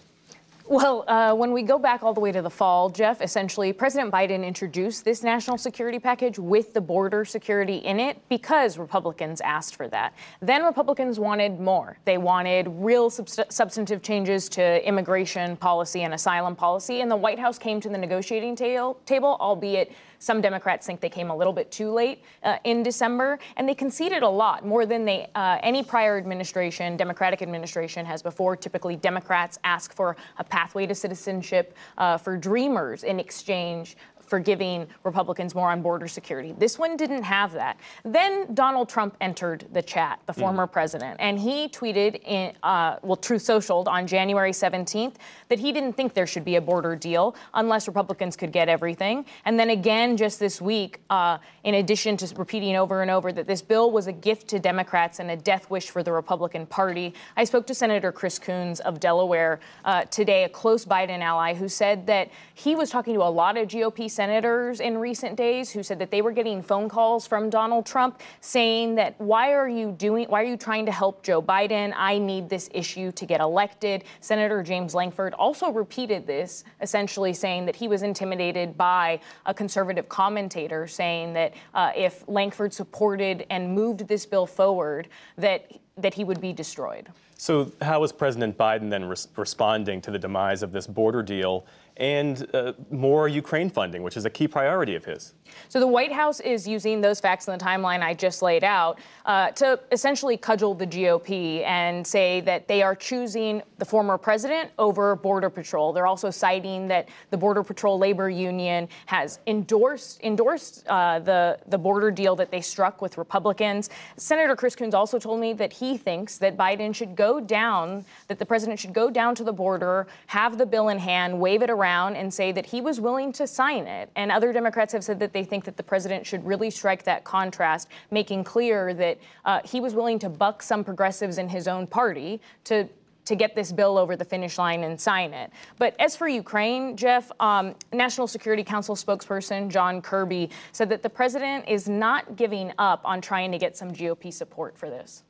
[0.65, 4.13] Well, uh, when we go back all the way to the fall, Jeff, essentially, President
[4.13, 9.75] Biden introduced this national security package with the border security in it because Republicans asked
[9.75, 10.13] for that.
[10.41, 11.97] Then Republicans wanted more.
[12.05, 17.39] They wanted real subst- substantive changes to immigration policy and asylum policy, and the White
[17.39, 19.91] House came to the negotiating ta- table, albeit
[20.23, 23.75] some Democrats think they came a little bit too late uh, in December, and they
[23.75, 28.55] conceded a lot, more than they uh, any prior administration, Democratic administration, has before.
[28.55, 33.97] Typically, Democrats ask for a pathway to citizenship uh, for Dreamers in exchange
[34.33, 36.55] for giving Republicans more on border security.
[36.57, 37.77] This one didn't have that.
[38.03, 40.71] Then Donald Trump entered the chat, the former mm.
[40.71, 45.17] president, and he tweeted in, uh, well, Truth Socialed on January 17th
[45.49, 49.23] that he didn't think there should be a border deal unless Republicans could get everything.
[49.45, 53.45] And then again, just this week, uh, in addition to repeating over and over that
[53.45, 57.13] this bill was a gift to Democrats and a death wish for the Republican Party,
[57.37, 61.69] I spoke to Senator Chris Coons of Delaware uh, today, a close Biden ally, who
[61.69, 65.83] said that he was talking to a lot of GOP senators in recent days who
[65.83, 69.91] said that they were getting phone calls from Donald Trump saying that why are you
[69.91, 71.93] doing why are you trying to help Joe Biden?
[71.95, 74.03] I need this issue to get elected.
[74.21, 80.09] Senator James Lankford also repeated this, essentially saying that he was intimidated by a conservative
[80.09, 85.07] commentator saying that uh, if Lankford supported and moved this bill forward,
[85.37, 87.07] that that he would be destroyed.
[87.37, 91.65] So, how is President Biden then res- responding to the demise of this border deal
[91.97, 95.33] and uh, more Ukraine funding, which is a key priority of his?
[95.69, 98.99] So the White House is using those facts in the timeline I just laid out
[99.25, 104.71] uh, to essentially cudgel the GOP and say that they are choosing the former president
[104.79, 105.93] over Border Patrol.
[105.93, 111.77] They're also citing that the Border Patrol labor union has endorsed endorsed uh, the the
[111.77, 113.89] border deal that they struck with Republicans.
[114.17, 118.39] Senator Chris Coons also told me that he thinks that Biden should go down, that
[118.39, 121.69] the president should go down to the border, have the bill in hand, wave it
[121.83, 124.09] around, and say that he was willing to sign it.
[124.15, 127.23] And other Democrats have said that they think that the president should really strike that
[127.25, 131.85] contrast, making clear that uh, he was willing to buck some progressives in his own
[131.85, 132.87] party to
[133.25, 135.49] to get this bill over the finish line and sign it.
[135.77, 141.09] But as for Ukraine, Jeff, um, National Security Council spokesperson John Kirby said that the
[141.09, 145.23] president is not giving up on trying to get some GOP support for this.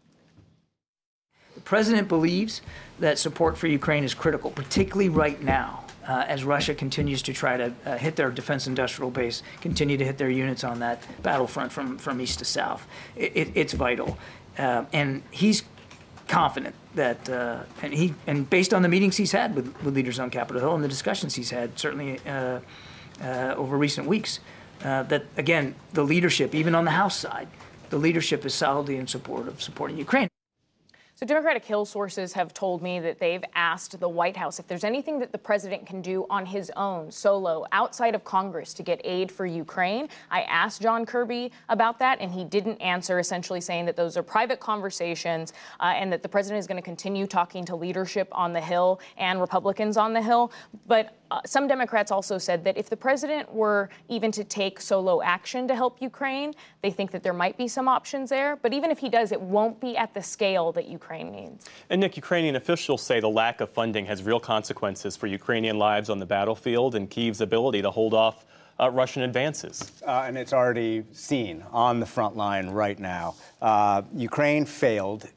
[1.53, 2.63] The president believes
[2.99, 7.57] that support for Ukraine is critical, particularly right now uh, as Russia continues to try
[7.57, 11.71] to uh, hit their defense industrial base, continue to hit their units on that battlefront
[11.71, 12.85] from, from east to south.
[13.15, 14.17] It, it, it's vital.
[14.57, 15.63] Uh, and he's
[16.27, 20.19] confident that, uh, and, he, and based on the meetings he's had with, with leaders
[20.19, 22.59] on Capitol Hill and the discussions he's had, certainly uh,
[23.21, 24.39] uh, over recent weeks,
[24.79, 27.47] that again, the leadership, even on the House side,
[27.89, 30.27] the leadership is solidly in support of supporting Ukraine.
[31.15, 34.83] So, Democratic Hill sources have told me that they've asked the White House if there's
[34.83, 38.99] anything that the president can do on his own, solo, outside of Congress, to get
[39.03, 40.09] aid for Ukraine.
[40.31, 44.23] I asked John Kirby about that, and he didn't answer, essentially saying that those are
[44.23, 48.51] private conversations uh, and that the president is going to continue talking to leadership on
[48.51, 50.51] the Hill and Republicans on the Hill.
[50.87, 55.21] But uh, some Democrats also said that if the president were even to take solo
[55.21, 58.55] action to help Ukraine, they think that there might be some options there.
[58.55, 61.65] But even if he does, it won't be at the scale that Ukraine needs.
[61.89, 66.09] And Nick, Ukrainian officials say the lack of funding has real consequences for Ukrainian lives
[66.09, 68.45] on the battlefield and Kyiv's ability to hold off
[68.79, 69.91] uh, Russian advances.
[70.05, 73.35] Uh, and it's already seen on the front line right now.
[73.61, 75.29] Uh, Ukraine failed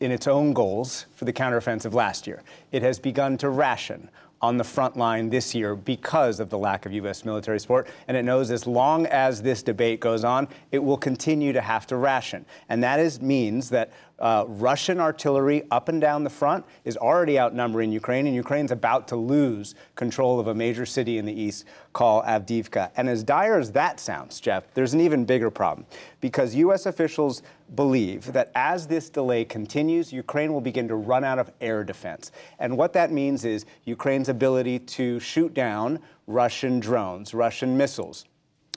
[0.00, 2.42] in its own goals for the counteroffensive last year.
[2.72, 4.10] It has begun to ration
[4.44, 7.24] on the front line this year because of the lack of U.S.
[7.24, 7.88] military support.
[8.08, 11.86] And it knows as long as this debate goes on, it will continue to have
[11.86, 12.44] to ration.
[12.68, 17.38] And that is, means that uh, Russian artillery up and down the front is already
[17.38, 21.64] outnumbering Ukraine, and Ukraine's about to lose control of a major city in the east
[21.92, 22.90] called Avdiivka.
[22.96, 25.86] And as dire as that sounds, Jeff, there's an even bigger problem
[26.20, 26.86] because U.S.
[26.86, 27.42] officials
[27.74, 32.30] believe that as this delay continues, Ukraine will begin to run out of air defense.
[32.58, 38.24] And what that means is Ukraine's ability to shoot down Russian drones, Russian missiles,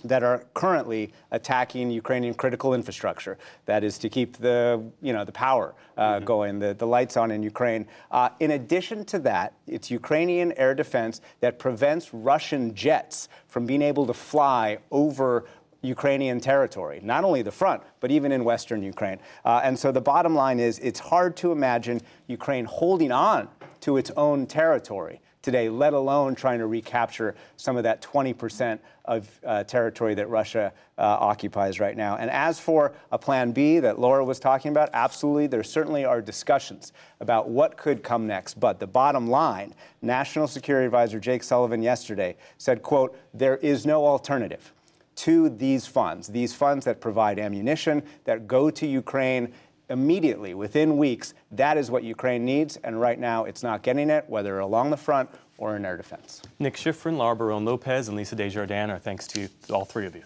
[0.04, 3.38] that are currently attacking Ukrainian critical infrastructure.
[3.66, 6.26] That is to keep the, you know, the power uh, mm-hmm.
[6.26, 7.88] going, the, the lights on in Ukraine.
[8.12, 13.82] Uh, in addition to that, it's Ukrainian air defense that prevents Russian jets from being
[13.82, 15.46] able to fly over
[15.82, 19.20] Ukrainian territory, not only the front, but even in western Ukraine.
[19.46, 23.48] Uh, and so the bottom line is it's hard to imagine Ukraine holding on
[23.82, 29.30] to its own territory today, let alone trying to recapture some of that 20% of
[29.46, 32.18] uh, territory that Russia uh, occupies right now.
[32.18, 36.22] And as for a plan B that Laura was talking about, absolutely, there certainly are
[36.22, 38.60] discussions about what could come next.
[38.60, 44.06] But the bottom line, National Security Advisor Jake Sullivan yesterday said, quote, there is no
[44.06, 44.74] alternative
[45.16, 49.54] to these funds, these funds that provide ammunition, that go to Ukraine
[49.90, 52.78] immediately, within weeks, that is what Ukraine needs.
[52.78, 56.42] And right now, it's not getting it, whether along the front or in air defense.
[56.60, 60.24] Nick Schifrin, Laura Barrón-López, and Lisa Desjardins, our thanks to all three of you.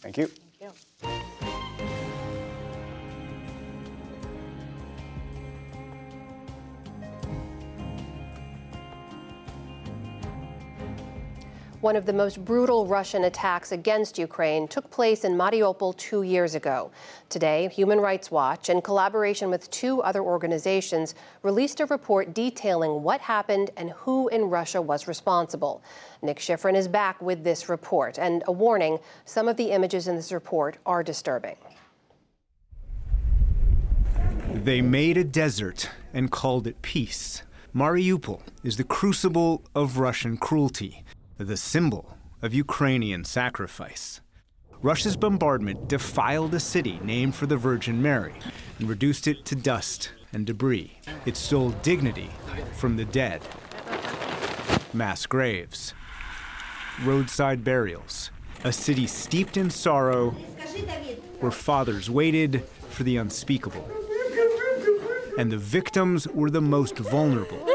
[0.00, 0.26] Thank you.
[0.58, 1.31] Thank you.
[11.82, 16.54] One of the most brutal Russian attacks against Ukraine took place in Mariupol two years
[16.54, 16.92] ago.
[17.28, 23.20] Today, Human Rights Watch, in collaboration with two other organizations, released a report detailing what
[23.20, 25.82] happened and who in Russia was responsible.
[26.22, 30.14] Nick Schifrin is back with this report, and a warning some of the images in
[30.14, 31.56] this report are disturbing.
[34.54, 37.42] They made a desert and called it peace.
[37.74, 41.02] Mariupol is the crucible of Russian cruelty
[41.38, 44.20] the symbol of Ukrainian sacrifice.
[44.82, 48.34] Russia's bombardment defiled a city named for the Virgin Mary
[48.78, 50.98] and reduced it to dust and debris.
[51.24, 52.30] It stole dignity
[52.74, 53.42] from the dead.
[54.92, 55.94] Mass graves,
[57.04, 58.30] roadside burials,
[58.64, 60.30] a city steeped in sorrow
[61.40, 63.88] where fathers waited for the unspeakable.
[65.38, 67.71] And the victims were the most vulnerable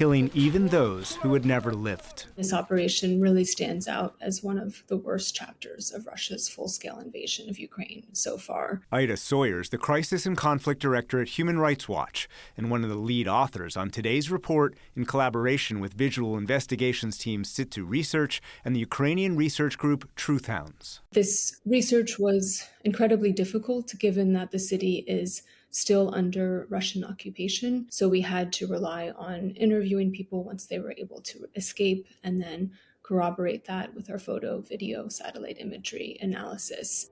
[0.00, 2.24] killing even those who had never lived.
[2.34, 6.98] This operation really stands out as one of the worst chapters of Russia's full scale
[7.00, 8.80] invasion of Ukraine so far.
[8.90, 12.96] Ida Sawyers, the Crisis and Conflict Director at Human Rights Watch, and one of the
[12.96, 18.80] lead authors on today's report in collaboration with visual investigations team SITU Research and the
[18.80, 21.02] Ukrainian research group Truthhounds.
[21.12, 27.86] This research was incredibly difficult given that the city is still under Russian occupation.
[27.90, 32.40] So we had to rely on interviewing people once they were able to escape and
[32.40, 37.10] then corroborate that with our photo, video, satellite imagery analysis.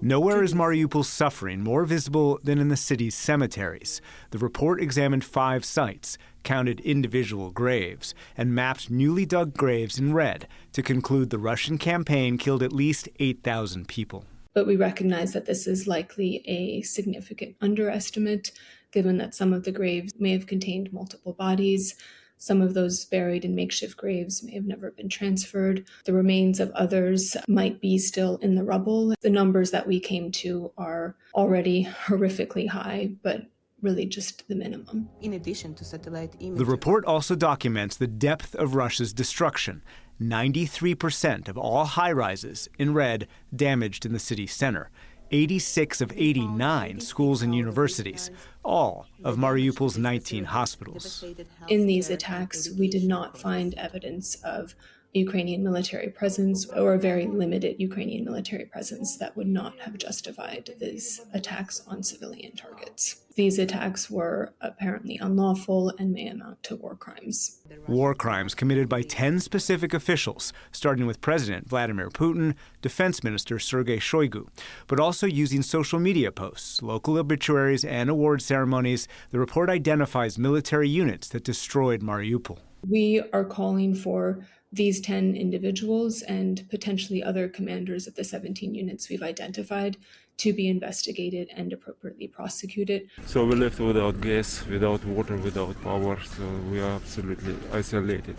[0.00, 4.00] Nowhere is Mariupol's suffering more visible than in the city's cemeteries.
[4.30, 10.46] The report examined five sites, counted individual graves, and mapped newly dug graves in red
[10.72, 15.66] to conclude the Russian campaign killed at least 8,000 people but we recognize that this
[15.66, 18.52] is likely a significant underestimate,
[18.92, 21.94] given that some of the graves may have contained multiple bodies.
[22.38, 25.84] Some of those buried in makeshift graves may have never been transferred.
[26.04, 29.14] The remains of others might be still in the rubble.
[29.20, 33.46] The numbers that we came to are already horrifically high, but
[33.82, 35.08] really just the minimum.
[35.20, 36.58] In addition to satellite images.
[36.58, 39.82] The report also documents the depth of Russia's destruction
[40.20, 44.90] 93% of all high rises, in red, damaged in the city center.
[45.30, 48.30] 86 of 89 schools and universities,
[48.64, 51.24] all of Mariupol's 19 hospitals.
[51.68, 54.74] In these attacks, we did not find evidence of
[55.18, 60.70] Ukrainian military presence or a very limited Ukrainian military presence that would not have justified
[60.80, 63.24] these attacks on civilian targets.
[63.38, 67.60] These attacks were apparently unlawful and may amount to war crimes.
[67.86, 73.98] War crimes committed by 10 specific officials, starting with President Vladimir Putin, Defense Minister Sergei
[73.98, 74.48] Shoigu,
[74.88, 79.06] but also using social media posts, local obituaries, and award ceremonies.
[79.30, 82.58] The report identifies military units that destroyed Mariupol.
[82.88, 89.08] We are calling for these 10 individuals and potentially other commanders of the 17 units
[89.08, 89.96] we've identified
[90.36, 93.08] to be investigated and appropriately prosecuted.
[93.26, 98.36] So we're left without gas, without water, without power, so we are absolutely isolated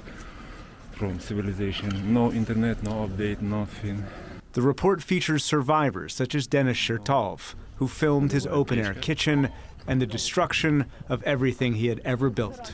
[0.92, 2.14] from civilization.
[2.14, 4.06] No internet, no update, nothing.
[4.54, 9.50] The report features survivors such as Denis Shertov, who filmed his open air kitchen
[9.90, 12.74] and the destruction of everything he had ever built.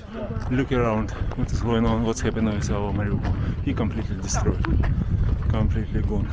[0.51, 1.11] Look around.
[1.37, 2.03] What is going on?
[2.03, 3.63] What's happening with our Mariupol?
[3.63, 4.61] He completely destroyed.
[5.47, 6.27] Completely gone.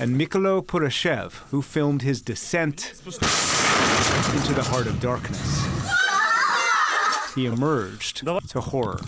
[0.00, 5.81] And Mykola Purashev, who filmed his descent into the heart of darkness.
[7.34, 9.00] He emerged to horror.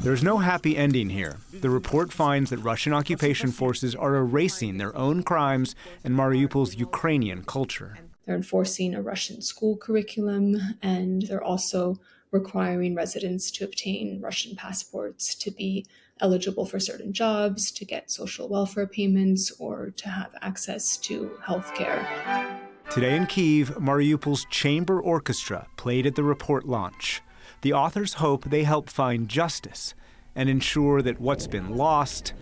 [0.00, 1.36] There's no happy ending here.
[1.52, 7.44] The report finds that Russian occupation forces are erasing their own crimes and Mariupol's Ukrainian
[7.44, 7.98] culture.
[8.24, 11.98] They're enforcing a Russian school curriculum, and they're also
[12.30, 15.86] requiring residents to obtain Russian passports to be
[16.20, 21.74] eligible for certain jobs, to get social welfare payments, or to have access to health
[21.74, 22.60] care.
[22.90, 27.22] Today in Kiev, Mariupol's chamber orchestra played at the report launch.
[27.60, 29.94] The authors hope they help find justice
[30.34, 32.32] and ensure that what's been lost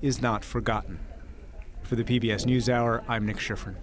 [0.00, 1.00] is not forgotten.
[1.82, 3.76] For the PBS NewsHour, I'm Nick Schifrin.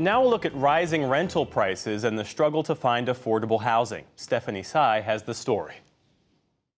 [0.00, 4.04] Now we'll look at rising rental prices and the struggle to find affordable housing.
[4.16, 5.74] Stephanie Sy has the story.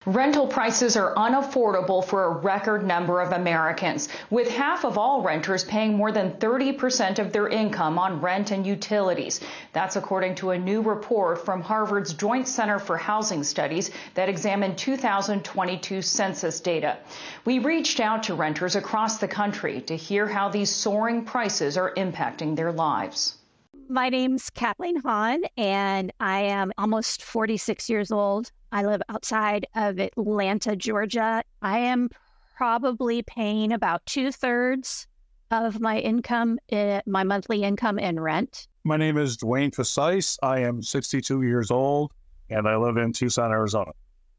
[0.06, 5.62] Rental prices are unaffordable for a record number of Americans, with half of all renters
[5.62, 9.40] paying more than 30% of their income on rent and utilities.
[9.72, 14.76] That's according to a new report from Harvard's Joint Center for Housing Studies that examined
[14.76, 16.98] 2022 census data.
[17.44, 21.94] We reached out to renters across the country to hear how these soaring prices are
[21.94, 23.36] impacting their lives.
[23.88, 28.50] My name's Kathleen Hahn, and I am almost 46 years old.
[28.72, 31.44] I live outside of Atlanta, Georgia.
[31.60, 32.08] I am
[32.56, 35.06] probably paying about two thirds
[35.50, 38.68] of my income, uh, my monthly income in rent.
[38.84, 40.38] My name is Dwayne Fasais.
[40.42, 42.12] I am 62 years old
[42.48, 43.92] and I live in Tucson, Arizona.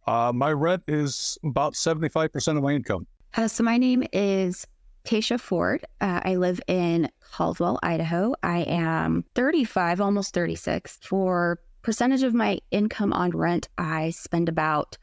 [0.07, 3.05] Uh, my rent is about 75% of my income.
[3.35, 4.67] Uh, so, my name is
[5.05, 5.85] Tasha Ford.
[6.01, 8.35] Uh, I live in Caldwell, Idaho.
[8.43, 10.99] I am 35, almost 36.
[11.01, 14.97] For percentage of my income on rent, I spend about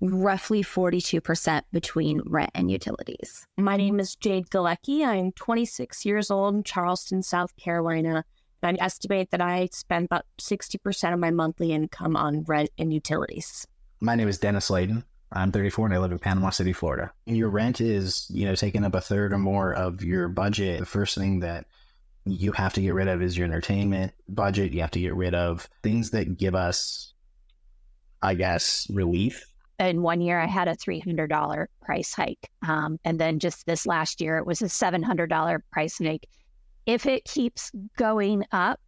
[0.00, 3.46] roughly 42% between rent and utilities.
[3.56, 5.06] My name is Jade Galecki.
[5.06, 8.24] I'm 26 years old in Charleston, South Carolina.
[8.62, 13.66] I estimate that I spend about 60% of my monthly income on rent and utilities.
[14.00, 15.04] My name is Dennis Layden.
[15.30, 17.12] I'm 34 and I live in Panama City, Florida.
[17.26, 20.80] Your rent is, you know, taking up a third or more of your budget.
[20.80, 21.66] The first thing that
[22.26, 24.72] you have to get rid of is your entertainment budget.
[24.72, 27.14] You have to get rid of things that give us,
[28.22, 29.44] I guess, relief.
[29.78, 32.50] In one year, I had a $300 price hike.
[32.66, 36.26] Um, and then just this last year, it was a $700 price hike.
[36.86, 38.80] If it keeps going up,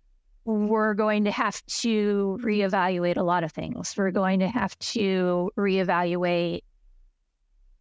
[0.44, 3.94] we're going to have to reevaluate a lot of things.
[3.96, 6.62] We're going to have to reevaluate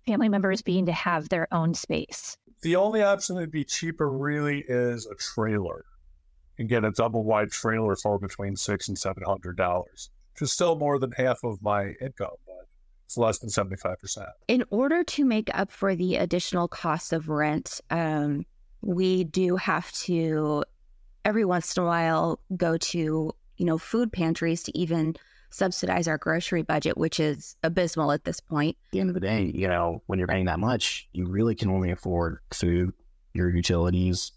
[0.05, 4.63] family members being to have their own space the only option that'd be cheaper really
[4.67, 5.85] is a trailer.
[6.59, 10.51] And get a double wide trailer for between six and seven hundred dollars, which is
[10.51, 12.65] still more than half of my income, but
[13.05, 14.29] it's less than seventy five percent.
[14.47, 18.43] In order to make up for the additional cost of rent, um,
[18.81, 20.63] we do have to
[21.23, 25.15] every once in a while go to you know food pantries to even
[25.49, 28.77] subsidize our grocery budget, which is abysmal at this point.
[28.87, 31.55] At the end of the day, you know, when you're paying that much, you really
[31.55, 32.93] can only afford food,
[33.33, 34.31] your utilities,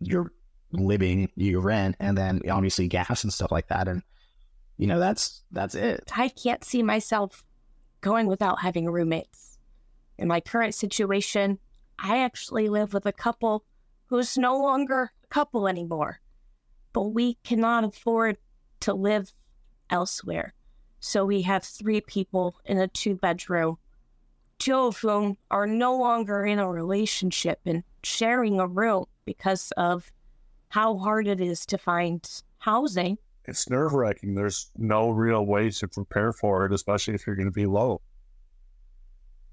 [0.00, 0.32] your
[0.72, 3.88] living, your rent, and then obviously gas and stuff like that.
[3.88, 4.02] And
[4.76, 6.10] you know, that's that's it.
[6.16, 7.44] I can't see myself
[8.00, 9.58] going without having roommates.
[10.18, 11.58] In my current situation,
[11.98, 13.64] I actually live with a couple
[14.06, 16.20] who's no longer a couple anymore.
[16.92, 18.36] But we cannot afford
[18.80, 19.32] to live
[19.90, 20.54] elsewhere.
[21.00, 23.78] So we have three people in a two bedroom,
[24.58, 30.10] two of whom are no longer in a relationship and sharing a room because of
[30.68, 32.26] how hard it is to find
[32.58, 33.18] housing.
[33.44, 34.34] It's nerve wracking.
[34.34, 38.00] There's no real way to prepare for it, especially if you're going to be low.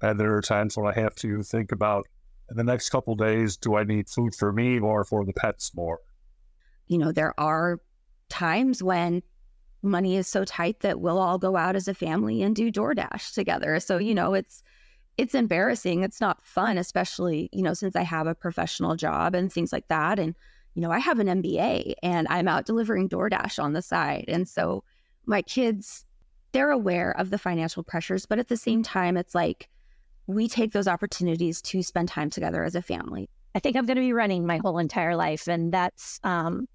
[0.00, 2.06] And there are times when I have to think about
[2.50, 5.72] in the next couple days, do I need food for me or for the pets
[5.74, 6.00] more?
[6.88, 7.78] You know, there are
[8.28, 9.22] times when
[9.82, 13.34] money is so tight that we'll all go out as a family and do DoorDash
[13.34, 13.80] together.
[13.80, 14.62] So, you know, it's
[15.18, 16.02] it's embarrassing.
[16.02, 19.88] It's not fun, especially, you know, since I have a professional job and things like
[19.88, 20.18] that.
[20.18, 20.34] And,
[20.74, 24.24] you know, I have an MBA and I'm out delivering DoorDash on the side.
[24.28, 24.84] And so
[25.26, 26.06] my kids,
[26.52, 29.68] they're aware of the financial pressures, but at the same time, it's like
[30.26, 33.28] we take those opportunities to spend time together as a family.
[33.54, 35.46] I think I'm going to be running my whole entire life.
[35.46, 36.66] And that's, um,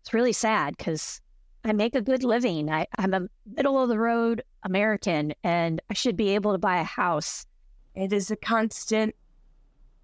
[0.00, 1.20] it's really sad because
[1.64, 2.70] I make a good living.
[2.70, 6.80] I, I'm a middle of the road American and I should be able to buy
[6.80, 7.46] a house.
[7.94, 9.14] It is a constant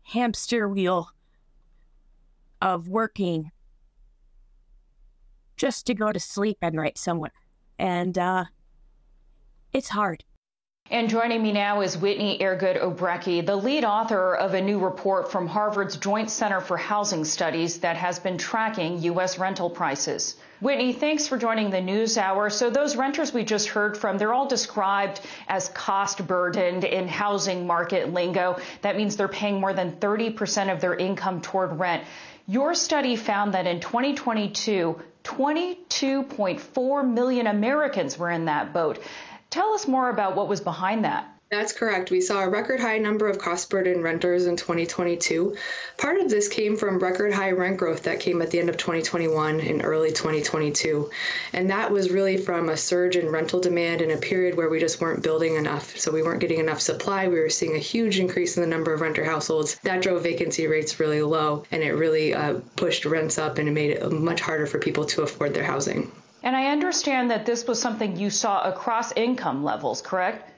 [0.03, 1.11] hamster wheel
[2.61, 3.51] of working
[5.57, 7.33] just to go to sleep at night somewhere.
[7.79, 8.45] And uh,
[9.73, 10.25] it's hard.
[10.89, 15.32] And joining me now is Whitney Airgood Obrycki, the lead author of a new report
[15.32, 19.37] from Harvard's Joint Center for Housing Studies that has been tracking U.S.
[19.37, 20.37] rental prices.
[20.61, 22.51] Whitney, thanks for joining the News Hour.
[22.51, 27.66] So those renters we just heard from, they're all described as cost burdened in housing
[27.66, 28.57] market lingo.
[28.82, 32.05] That means they're paying more than 30% of their income toward rent.
[32.47, 39.03] Your study found that in 2022, 22.4 million Americans were in that boat.
[39.57, 41.27] Tell us more about what was behind that.
[41.51, 42.11] That's correct.
[42.11, 45.57] We saw a record high number of cost burden renters in 2022.
[45.97, 48.77] Part of this came from record high rent growth that came at the end of
[48.77, 51.11] 2021 and early 2022.
[51.55, 54.79] And that was really from a surge in rental demand in a period where we
[54.79, 55.97] just weren't building enough.
[55.97, 57.27] So we weren't getting enough supply.
[57.27, 59.77] We were seeing a huge increase in the number of renter households.
[59.85, 63.73] That drove vacancy rates really low and it really uh, pushed rents up and it
[63.73, 66.13] made it much harder for people to afford their housing.
[66.47, 70.49] And I understand that this was something you saw across income levels, correct?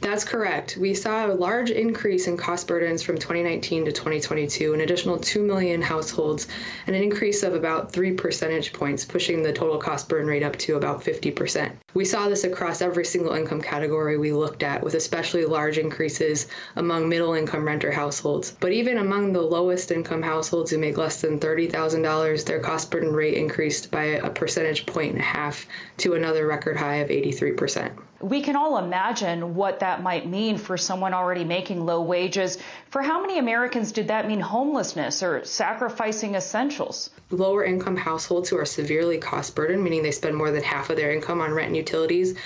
[0.00, 0.76] That's correct.
[0.76, 5.42] We saw a large increase in cost burdens from 2019 to 2022, an additional 2
[5.42, 6.46] million households,
[6.86, 10.56] and an increase of about 3 percentage points, pushing the total cost burden rate up
[10.58, 11.72] to about 50%.
[11.94, 16.46] We saw this across every single income category we looked at, with especially large increases
[16.76, 18.50] among middle income renter households.
[18.60, 23.14] But even among the lowest income households who make less than $30,000, their cost burden
[23.14, 25.66] rate increased by a percentage point and a half
[25.98, 27.92] to another record high of 83%.
[28.20, 32.58] We can all imagine what that might mean for someone already making low wages.
[32.90, 37.10] For how many Americans did that mean homelessness or sacrificing essentials?
[37.30, 40.96] Lower income households who are severely cost burdened, meaning they spend more than half of
[40.96, 42.36] their income on rent and utilities,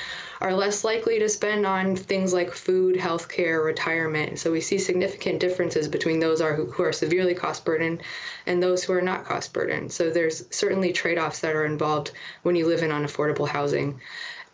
[0.43, 4.39] are less likely to spend on things like food, healthcare, retirement.
[4.41, 8.03] So we see significant differences between those are, who are severely cost burdened
[8.45, 9.93] and those who are not cost burdened.
[9.93, 12.11] So there's certainly trade offs that are involved
[12.43, 14.01] when you live in unaffordable housing.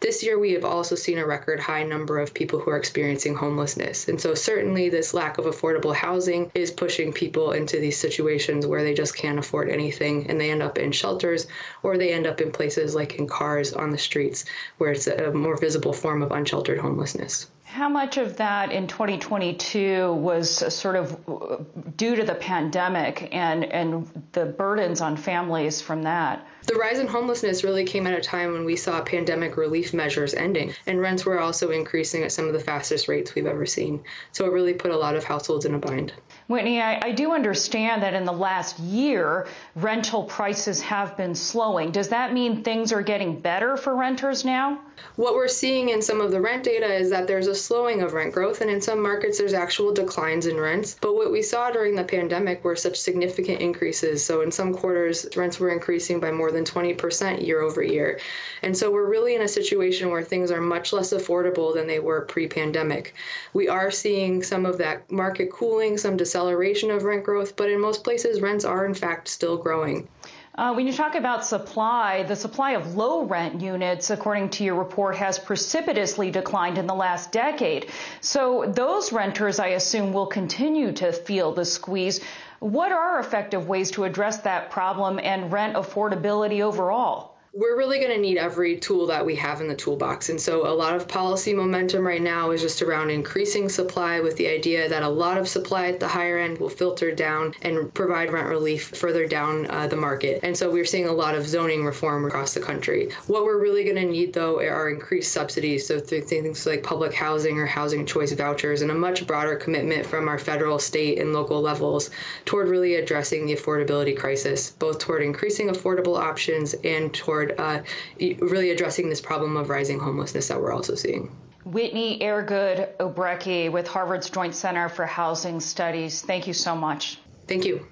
[0.00, 3.34] This year, we have also seen a record high number of people who are experiencing
[3.34, 4.06] homelessness.
[4.08, 8.84] And so, certainly, this lack of affordable housing is pushing people into these situations where
[8.84, 11.48] they just can't afford anything and they end up in shelters
[11.82, 14.44] or they end up in places like in cars on the streets
[14.76, 17.48] where it's a more visible form of unsheltered homelessness.
[17.70, 24.10] How much of that in 2022 was sort of due to the pandemic and, and
[24.32, 26.46] the burdens on families from that?
[26.66, 30.32] The rise in homelessness really came at a time when we saw pandemic relief measures
[30.32, 34.02] ending, and rents were also increasing at some of the fastest rates we've ever seen.
[34.32, 36.14] So it really put a lot of households in a bind.
[36.48, 39.46] Whitney, I, I, do understand that in the last year,
[39.76, 41.90] rental prices have been slowing.
[41.90, 44.80] Does that mean things are getting better for renters now?
[45.16, 48.14] What we're seeing in some of the rent data is that there's a slowing of
[48.14, 50.96] rent growth, and in some markets, there's actual declines in rents.
[50.98, 54.24] But what we saw during the pandemic were such significant increases.
[54.24, 58.20] So in some quarters, rents were increasing by more than 20% year over year.
[58.62, 62.00] And so we're really in a situation where things are much less affordable than they
[62.00, 63.14] were pre pandemic.
[63.52, 67.68] We are seeing some of that market cooling, some deceleration deceleration of rent growth, but
[67.68, 70.06] in most places, rents are in fact still growing.
[70.54, 74.76] Uh, when you talk about supply, the supply of low rent units, according to your
[74.76, 77.90] report, has precipitously declined in the last decade.
[78.20, 82.20] So those renters, I assume, will continue to feel the squeeze.
[82.60, 87.34] What are effective ways to address that problem and rent affordability overall?
[87.58, 90.28] We're really going to need every tool that we have in the toolbox.
[90.28, 94.36] And so a lot of policy momentum right now is just around increasing supply with
[94.36, 97.92] the idea that a lot of supply at the higher end will filter down and
[97.92, 100.38] provide rent relief further down uh, the market.
[100.44, 103.10] And so we're seeing a lot of zoning reform across the country.
[103.26, 105.84] What we're really going to need, though, are increased subsidies.
[105.84, 110.06] So through things like public housing or housing choice vouchers and a much broader commitment
[110.06, 112.10] from our federal, state, and local levels
[112.44, 117.82] toward really addressing the affordability crisis, both toward increasing affordable options and toward uh,
[118.18, 121.30] really addressing this problem of rising homelessness that we're also seeing.
[121.64, 126.22] Whitney Airgood Obrycki with Harvard's Joint Center for Housing Studies.
[126.22, 127.18] Thank you so much.
[127.46, 127.86] Thank you.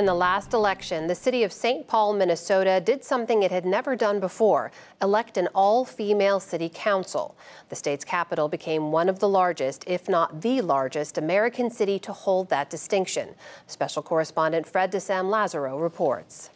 [0.00, 1.86] In the last election, the city of St.
[1.86, 4.72] Paul, Minnesota did something it had never done before
[5.02, 7.36] elect an all female city council.
[7.68, 12.14] The state's capital became one of the largest, if not the largest, American city to
[12.14, 13.34] hold that distinction.
[13.66, 16.48] Special correspondent Fred de Sam Lazaro reports.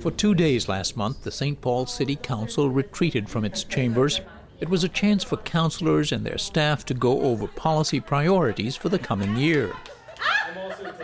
[0.00, 1.58] For two days last month, the St.
[1.58, 4.20] Paul City Council retreated from its chambers.
[4.60, 8.90] It was a chance for councilors and their staff to go over policy priorities for
[8.90, 9.72] the coming year.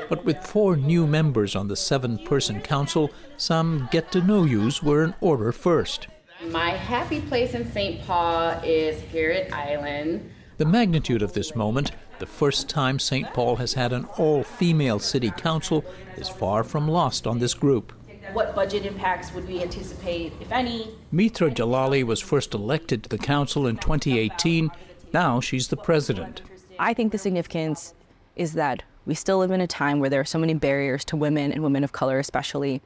[0.08, 4.82] But with four new members on the seven person council, some get to know yous
[4.82, 6.08] were in order first.
[6.48, 8.02] My happy place in St.
[8.02, 10.30] Paul is Harriet Island.
[10.56, 13.32] The magnitude of this moment, the first time St.
[13.32, 15.84] Paul has had an all female city council,
[16.16, 17.92] is far from lost on this group.
[18.32, 20.90] What budget impacts would we anticipate, if any?
[21.10, 24.70] Mitra Jalali was first elected to the council in 2018.
[25.12, 26.42] Now she's the president.
[26.78, 27.94] I think the significance
[28.36, 31.16] is that we still live in a time where there are so many barriers to
[31.16, 32.82] women and women of color, especially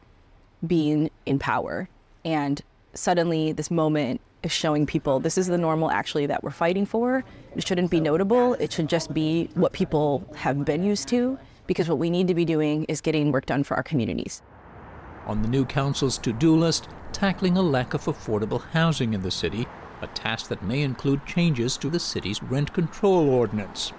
[0.67, 1.89] being in power.
[2.25, 2.63] And
[2.95, 7.25] suddenly, this moment is showing people this is the normal actually that we're fighting for.
[7.57, 11.89] It shouldn't be notable, it should just be what people have been used to, because
[11.89, 14.43] what we need to be doing is getting work done for our communities.
[15.27, 19.31] On the new council's to do list, tackling a lack of affordable housing in the
[19.31, 19.67] city,
[20.03, 23.93] a task that may include changes to the city's rent control ordinance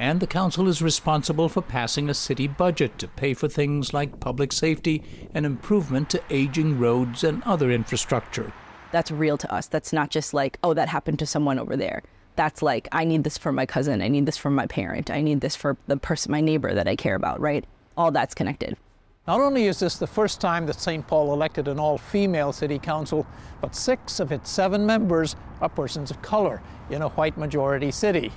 [0.00, 4.18] and the council is responsible for passing a city budget to pay for things like
[4.18, 5.02] public safety
[5.34, 8.50] and improvement to aging roads and other infrastructure.
[8.92, 9.66] That's real to us.
[9.66, 12.02] That's not just like, oh, that happened to someone over there.
[12.34, 15.20] that's like I need this for my cousin, I need this for my parent, I
[15.20, 17.66] need this for the person, my neighbor that I care about, right?
[17.98, 18.78] All that's connected.
[19.26, 21.06] Not only is this the first time that St.
[21.06, 23.26] Paul elected an all female city council,
[23.60, 28.32] but six of its seven members are persons of color in a white majority city.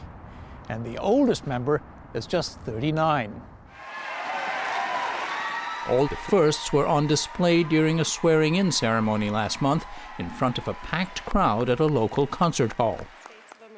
[0.69, 1.81] And the oldest member
[2.13, 3.41] is just 39.
[5.89, 9.85] All the firsts were on display during a swearing in ceremony last month
[10.17, 12.99] in front of a packed crowd at a local concert hall.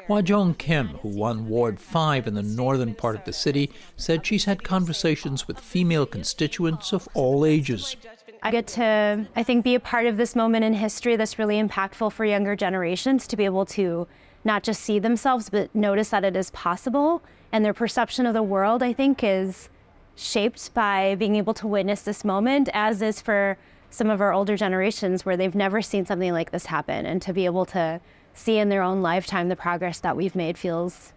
[0.08, 4.46] Hwa Kim, who won Ward 5 in the northern part of the city, said she's
[4.46, 7.96] had conversations with female constituents of all ages.
[8.44, 11.60] I get to, I think, be a part of this moment in history that's really
[11.60, 14.08] impactful for younger generations to be able to
[14.46, 17.22] not just see themselves, but notice that it is possible.
[17.52, 19.70] And their perception of the world, I think, is
[20.16, 23.58] shaped by being able to witness this moment, as is for
[23.90, 27.06] some of our older generations where they've never seen something like this happen.
[27.06, 28.00] And to be able to
[28.34, 31.14] see in their own lifetime the progress that we've made feels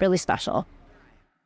[0.00, 0.66] really special.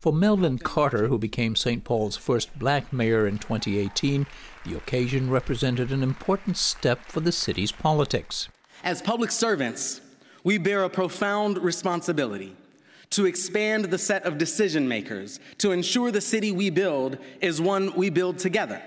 [0.01, 1.83] For Melvin Carter, who became St.
[1.83, 4.26] Paul's first black mayor in 2018,
[4.64, 8.49] the occasion represented an important step for the city's politics.
[8.85, 10.01] As public servants,
[10.45, 12.57] we bear a profound responsibility
[13.11, 17.93] to expand the set of decision makers to ensure the city we build is one
[17.95, 18.82] we build together.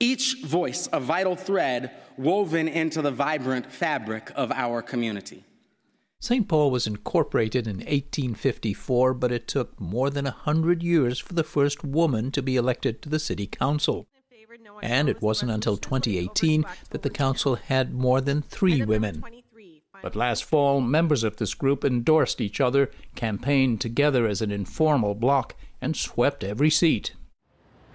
[0.00, 5.44] Each voice a vital thread woven into the vibrant fabric of our community.
[6.20, 6.48] St.
[6.48, 11.44] Paul was incorporated in 1854, but it took more than a hundred years for the
[11.44, 14.08] first woman to be elected to the city council.
[14.82, 19.22] And it wasn't until 2018 that the council had more than three women.
[20.02, 25.14] But last fall, members of this group endorsed each other, campaigned together as an informal
[25.14, 27.14] bloc, and swept every seat.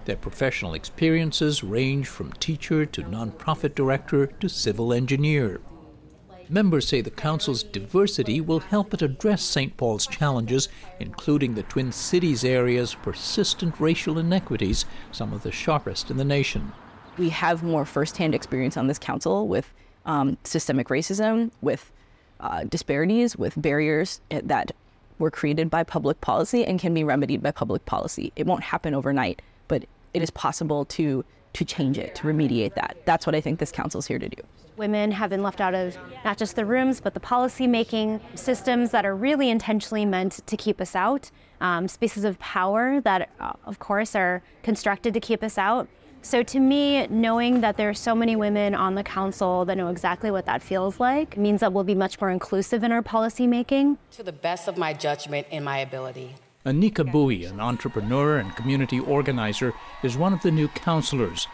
[0.05, 5.61] Their professional experiences range from teacher to nonprofit director to civil engineer.
[6.49, 9.77] Members say the Council's diversity will help it address St.
[9.77, 10.67] Paul's challenges,
[10.99, 16.73] including the Twin Cities area's persistent racial inequities, some of the sharpest in the nation.
[17.17, 19.73] We have more firsthand experience on this council with
[20.05, 21.92] um, systemic racism, with
[22.43, 24.71] uh, disparities, with barriers that
[25.17, 28.31] were created by public policy and can be remedied by public policy.
[28.35, 32.97] It won't happen overnight, but it is possible to to change it, to remediate that.
[33.05, 34.41] That's what I think this council is here to do.
[34.75, 38.89] Women have been left out of not just the rooms, but the policy making systems
[38.89, 41.29] that are really intentionally meant to keep us out,
[41.61, 45.87] um, spaces of power that, uh, of course, are constructed to keep us out.
[46.25, 49.89] So, to me, knowing that there are so many women on the council that know
[49.89, 53.97] exactly what that feels like means that we'll be much more inclusive in our policymaking.
[54.11, 56.35] To the best of my judgment and my ability.
[56.65, 61.45] Anika Bowie, an entrepreneur and community organizer, is one of the new councillors.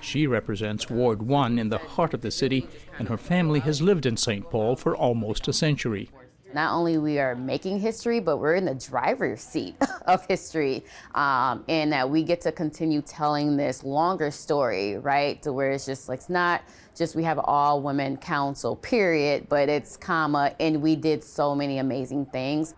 [0.00, 2.68] She represents Ward 1 in the heart of the city,
[3.00, 4.48] and her family has lived in St.
[4.48, 6.10] Paul for almost a century.
[6.54, 9.76] Not only we are making history, but we're in the driver's seat
[10.06, 10.84] of history,
[11.14, 15.42] um, and that we get to continue telling this longer story, right?
[15.42, 16.62] To where it's just like it's not
[16.94, 21.78] just we have all women council, period, but it's comma, and we did so many
[21.78, 22.74] amazing things.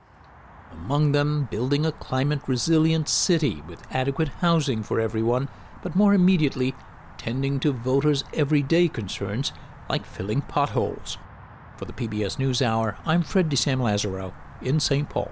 [0.72, 5.48] Among them, building a climate resilient city with adequate housing for everyone,
[5.82, 6.74] but more immediately,
[7.18, 9.52] tending to voters' everyday concerns
[9.90, 11.18] like filling potholes.
[11.76, 15.08] For the PBS NewsHour, I'm Fred de Sam Lazaro in St.
[15.08, 15.30] Paul.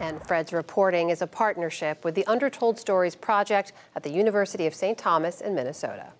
[0.00, 4.74] And Fred's reporting is a partnership with the Undertold Stories Project at the University of
[4.74, 4.98] St.
[4.98, 6.12] Thomas in Minnesota.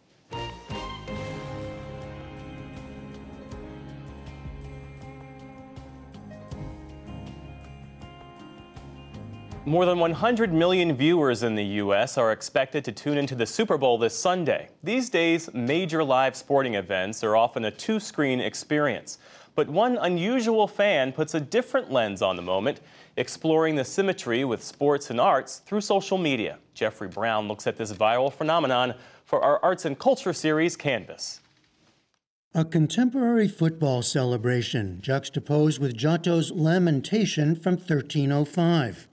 [9.67, 12.19] More than 100 million viewers in the U.S.
[12.19, 14.69] are expected to tune into the Super Bowl this Sunday.
[14.83, 19.17] These days, major live sporting events are often a two screen experience.
[19.55, 22.83] But one unusual fan puts a different lens on the moment,
[23.17, 26.59] exploring the symmetry with sports and arts through social media.
[26.75, 28.93] Jeffrey Brown looks at this viral phenomenon
[29.25, 31.41] for our arts and culture series, Canvas.
[32.55, 39.09] A contemporary football celebration juxtaposed with Giotto's Lamentation from 1305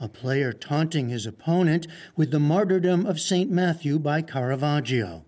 [0.00, 1.86] a player taunting his opponent
[2.16, 3.50] with the martyrdom of St.
[3.50, 5.24] Matthew by Caravaggio.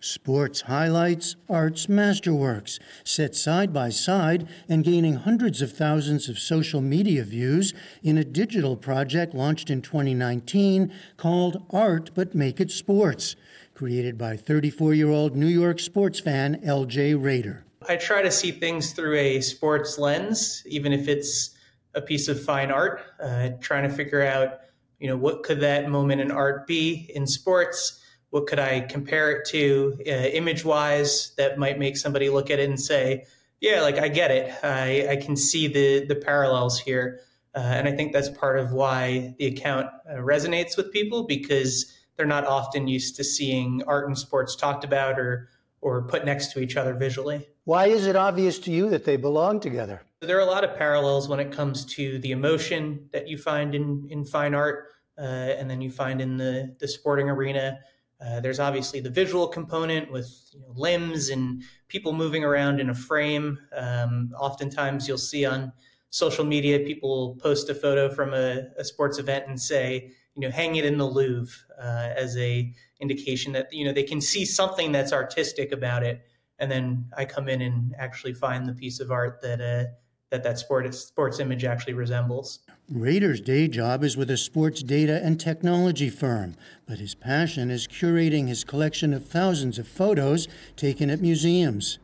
[0.00, 6.80] Sports highlights, arts masterworks, set side by side and gaining hundreds of thousands of social
[6.80, 13.34] media views in a digital project launched in 2019 called Art But Make It Sports,
[13.74, 17.64] created by 34 year old New York sports fan LJ Rader.
[17.88, 21.57] I try to see things through a sports lens, even if it's
[21.98, 24.60] a piece of fine art, uh, trying to figure out,
[24.98, 28.02] you know, what could that moment in art be in sports?
[28.30, 32.58] What could I compare it to uh, image wise that might make somebody look at
[32.58, 33.24] it and say,
[33.60, 34.52] Yeah, like I get it.
[34.62, 37.20] I, I can see the the parallels here,
[37.54, 41.92] uh, and I think that's part of why the account uh, resonates with people because
[42.16, 45.48] they're not often used to seeing art and sports talked about or
[45.80, 47.48] or put next to each other visually.
[47.64, 50.02] Why is it obvious to you that they belong together?
[50.20, 53.72] There are a lot of parallels when it comes to the emotion that you find
[53.74, 57.78] in in fine art, uh, and then you find in the the sporting arena.
[58.20, 62.90] Uh, there's obviously the visual component with you know, limbs and people moving around in
[62.90, 63.56] a frame.
[63.76, 65.72] Um, oftentimes, you'll see on
[66.10, 70.50] social media people post a photo from a, a, sports event and say, you know,
[70.50, 74.44] hang it in the Louvre uh, as a indication that you know they can see
[74.44, 76.22] something that's artistic about it.
[76.58, 79.84] And then I come in and actually find the piece of art that uh,
[80.30, 82.60] that that sport sports image actually resembles.
[82.90, 86.54] Rader's day job is with a sports data and technology firm,
[86.86, 91.98] but his passion is curating his collection of thousands of photos taken at museums.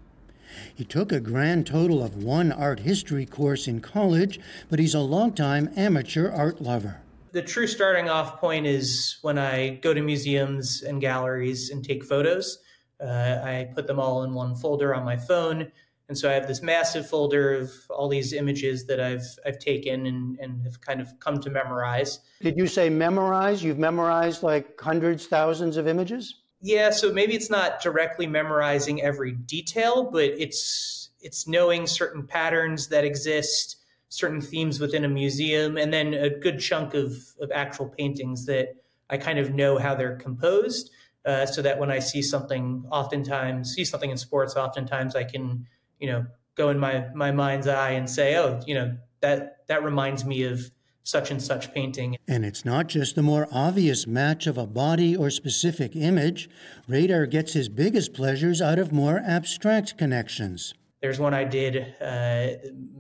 [0.74, 4.38] He took a grand total of one art history course in college,
[4.70, 7.00] but he's a longtime amateur art lover.
[7.32, 12.04] The true starting off point is when I go to museums and galleries and take
[12.04, 12.58] photos.
[13.00, 15.72] Uh, I put them all in one folder on my phone
[16.08, 20.06] and so I have this massive folder of all these images that I've I've taken
[20.06, 22.20] and, and have kind of come to memorize.
[22.40, 23.62] Did you say memorize?
[23.62, 26.42] You've memorized like hundreds, thousands of images?
[26.60, 32.88] Yeah, so maybe it's not directly memorizing every detail, but it's it's knowing certain patterns
[32.88, 33.76] that exist,
[34.10, 38.76] certain themes within a museum, and then a good chunk of, of actual paintings that
[39.08, 40.90] I kind of know how they're composed.
[41.24, 45.66] Uh, so that when I see something, oftentimes see something in sports, oftentimes I can
[46.04, 49.82] you know, go in my my mind's eye and say, oh, you know, that that
[49.82, 50.70] reminds me of
[51.02, 52.18] such and such painting.
[52.28, 56.50] And it's not just the more obvious match of a body or specific image.
[56.86, 60.74] Rader gets his biggest pleasures out of more abstract connections.
[61.00, 62.48] There's one I did uh,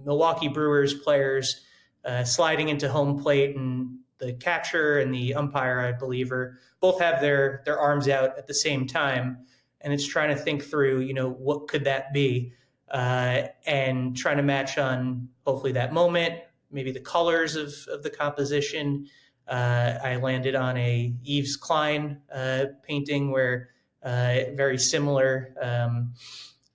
[0.06, 1.60] Milwaukee Brewers players
[2.06, 6.98] uh, sliding into home plate, and the catcher and the umpire, I believe, are both
[7.02, 9.44] have their their arms out at the same time,
[9.82, 12.54] and it's trying to think through, you know, what could that be?
[12.90, 16.34] Uh, and trying to match on hopefully that moment,
[16.70, 19.06] maybe the colors of, of the composition.
[19.46, 23.70] Uh, I landed on a Yves Klein uh, painting where
[24.02, 26.14] uh, very similar um,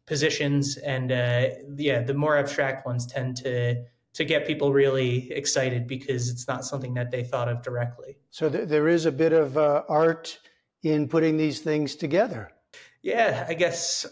[0.05, 3.83] positions, and uh, yeah, the more abstract ones tend to
[4.13, 8.17] to get people really excited because it's not something that they thought of directly.
[8.31, 10.39] So th- there is a bit of uh, art
[10.81, 12.51] in putting these things together.
[13.01, 14.05] Yeah, I guess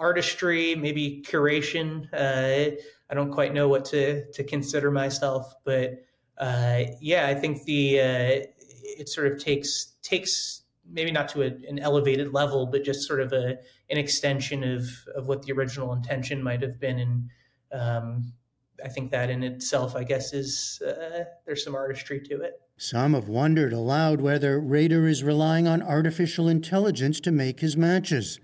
[0.00, 2.08] artistry, maybe curation.
[2.12, 2.76] Uh,
[3.08, 6.02] I don't quite know what to to consider myself, but
[6.38, 11.46] uh, yeah, I think the uh, it sort of takes takes maybe not to a,
[11.68, 13.58] an elevated level, but just sort of a
[13.90, 17.30] an extension of of what the original intention might have been, and
[17.72, 18.32] um,
[18.82, 22.54] I think that in itself, I guess, is uh, there's some artistry to it.
[22.78, 28.40] Some have wondered aloud whether Rader is relying on artificial intelligence to make his matches.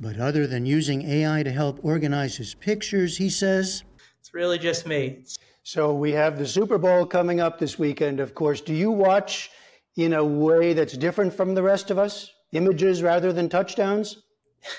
[0.00, 3.84] But other than using AI to help organize his pictures, he says,
[4.20, 5.24] It's really just me.
[5.62, 8.60] So we have the Super Bowl coming up this weekend, of course.
[8.60, 9.50] Do you watch
[9.96, 12.30] in a way that's different from the rest of us?
[12.52, 14.22] Images rather than touchdowns?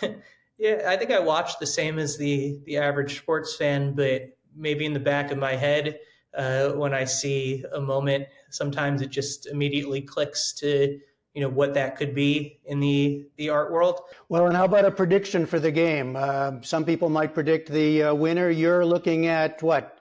[0.57, 4.85] yeah, I think I watch the same as the, the average sports fan, but maybe
[4.85, 5.99] in the back of my head,
[6.37, 10.99] uh, when I see a moment, sometimes it just immediately clicks to
[11.35, 13.99] you know what that could be in the the art world.
[14.29, 16.15] Well, and how about a prediction for the game?
[16.15, 18.49] Uh, some people might predict the uh, winner.
[18.49, 19.99] You're looking at what?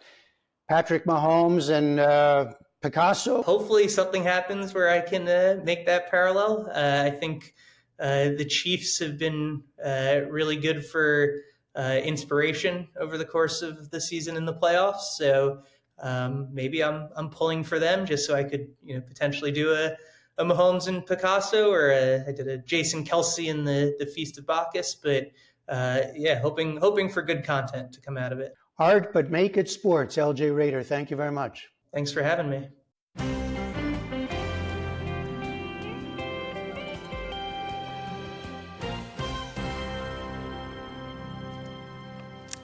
[0.69, 3.43] Patrick Mahomes and uh, Picasso.
[3.43, 6.71] Hopefully, something happens where I can uh, make that parallel.
[6.73, 7.53] Uh, I think
[7.99, 11.41] uh, the Chiefs have been really good for
[11.77, 15.17] inspiration over the course of the season in the playoffs.
[15.19, 15.63] So
[16.01, 19.73] um, maybe I'm I'm pulling for them just so I could you know potentially do
[19.73, 19.97] a
[20.39, 24.39] a Mahomes and Picasso, or a, I did a Jason Kelce in the the Feast
[24.39, 24.95] of Bacchus.
[24.95, 25.31] But
[25.69, 28.55] uh, yeah, hoping hoping for good content to come out of it.
[28.79, 30.17] Art, but make it sports.
[30.17, 31.69] LJ Rader, thank you very much.
[31.93, 32.69] Thanks for having me.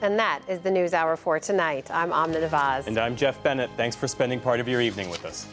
[0.03, 1.89] And that is the News Hour for tonight.
[1.91, 2.87] I'm Amna Nawaz.
[2.87, 3.69] And I'm Geoff Bennett.
[3.77, 5.47] Thanks for spending part of your evening with us.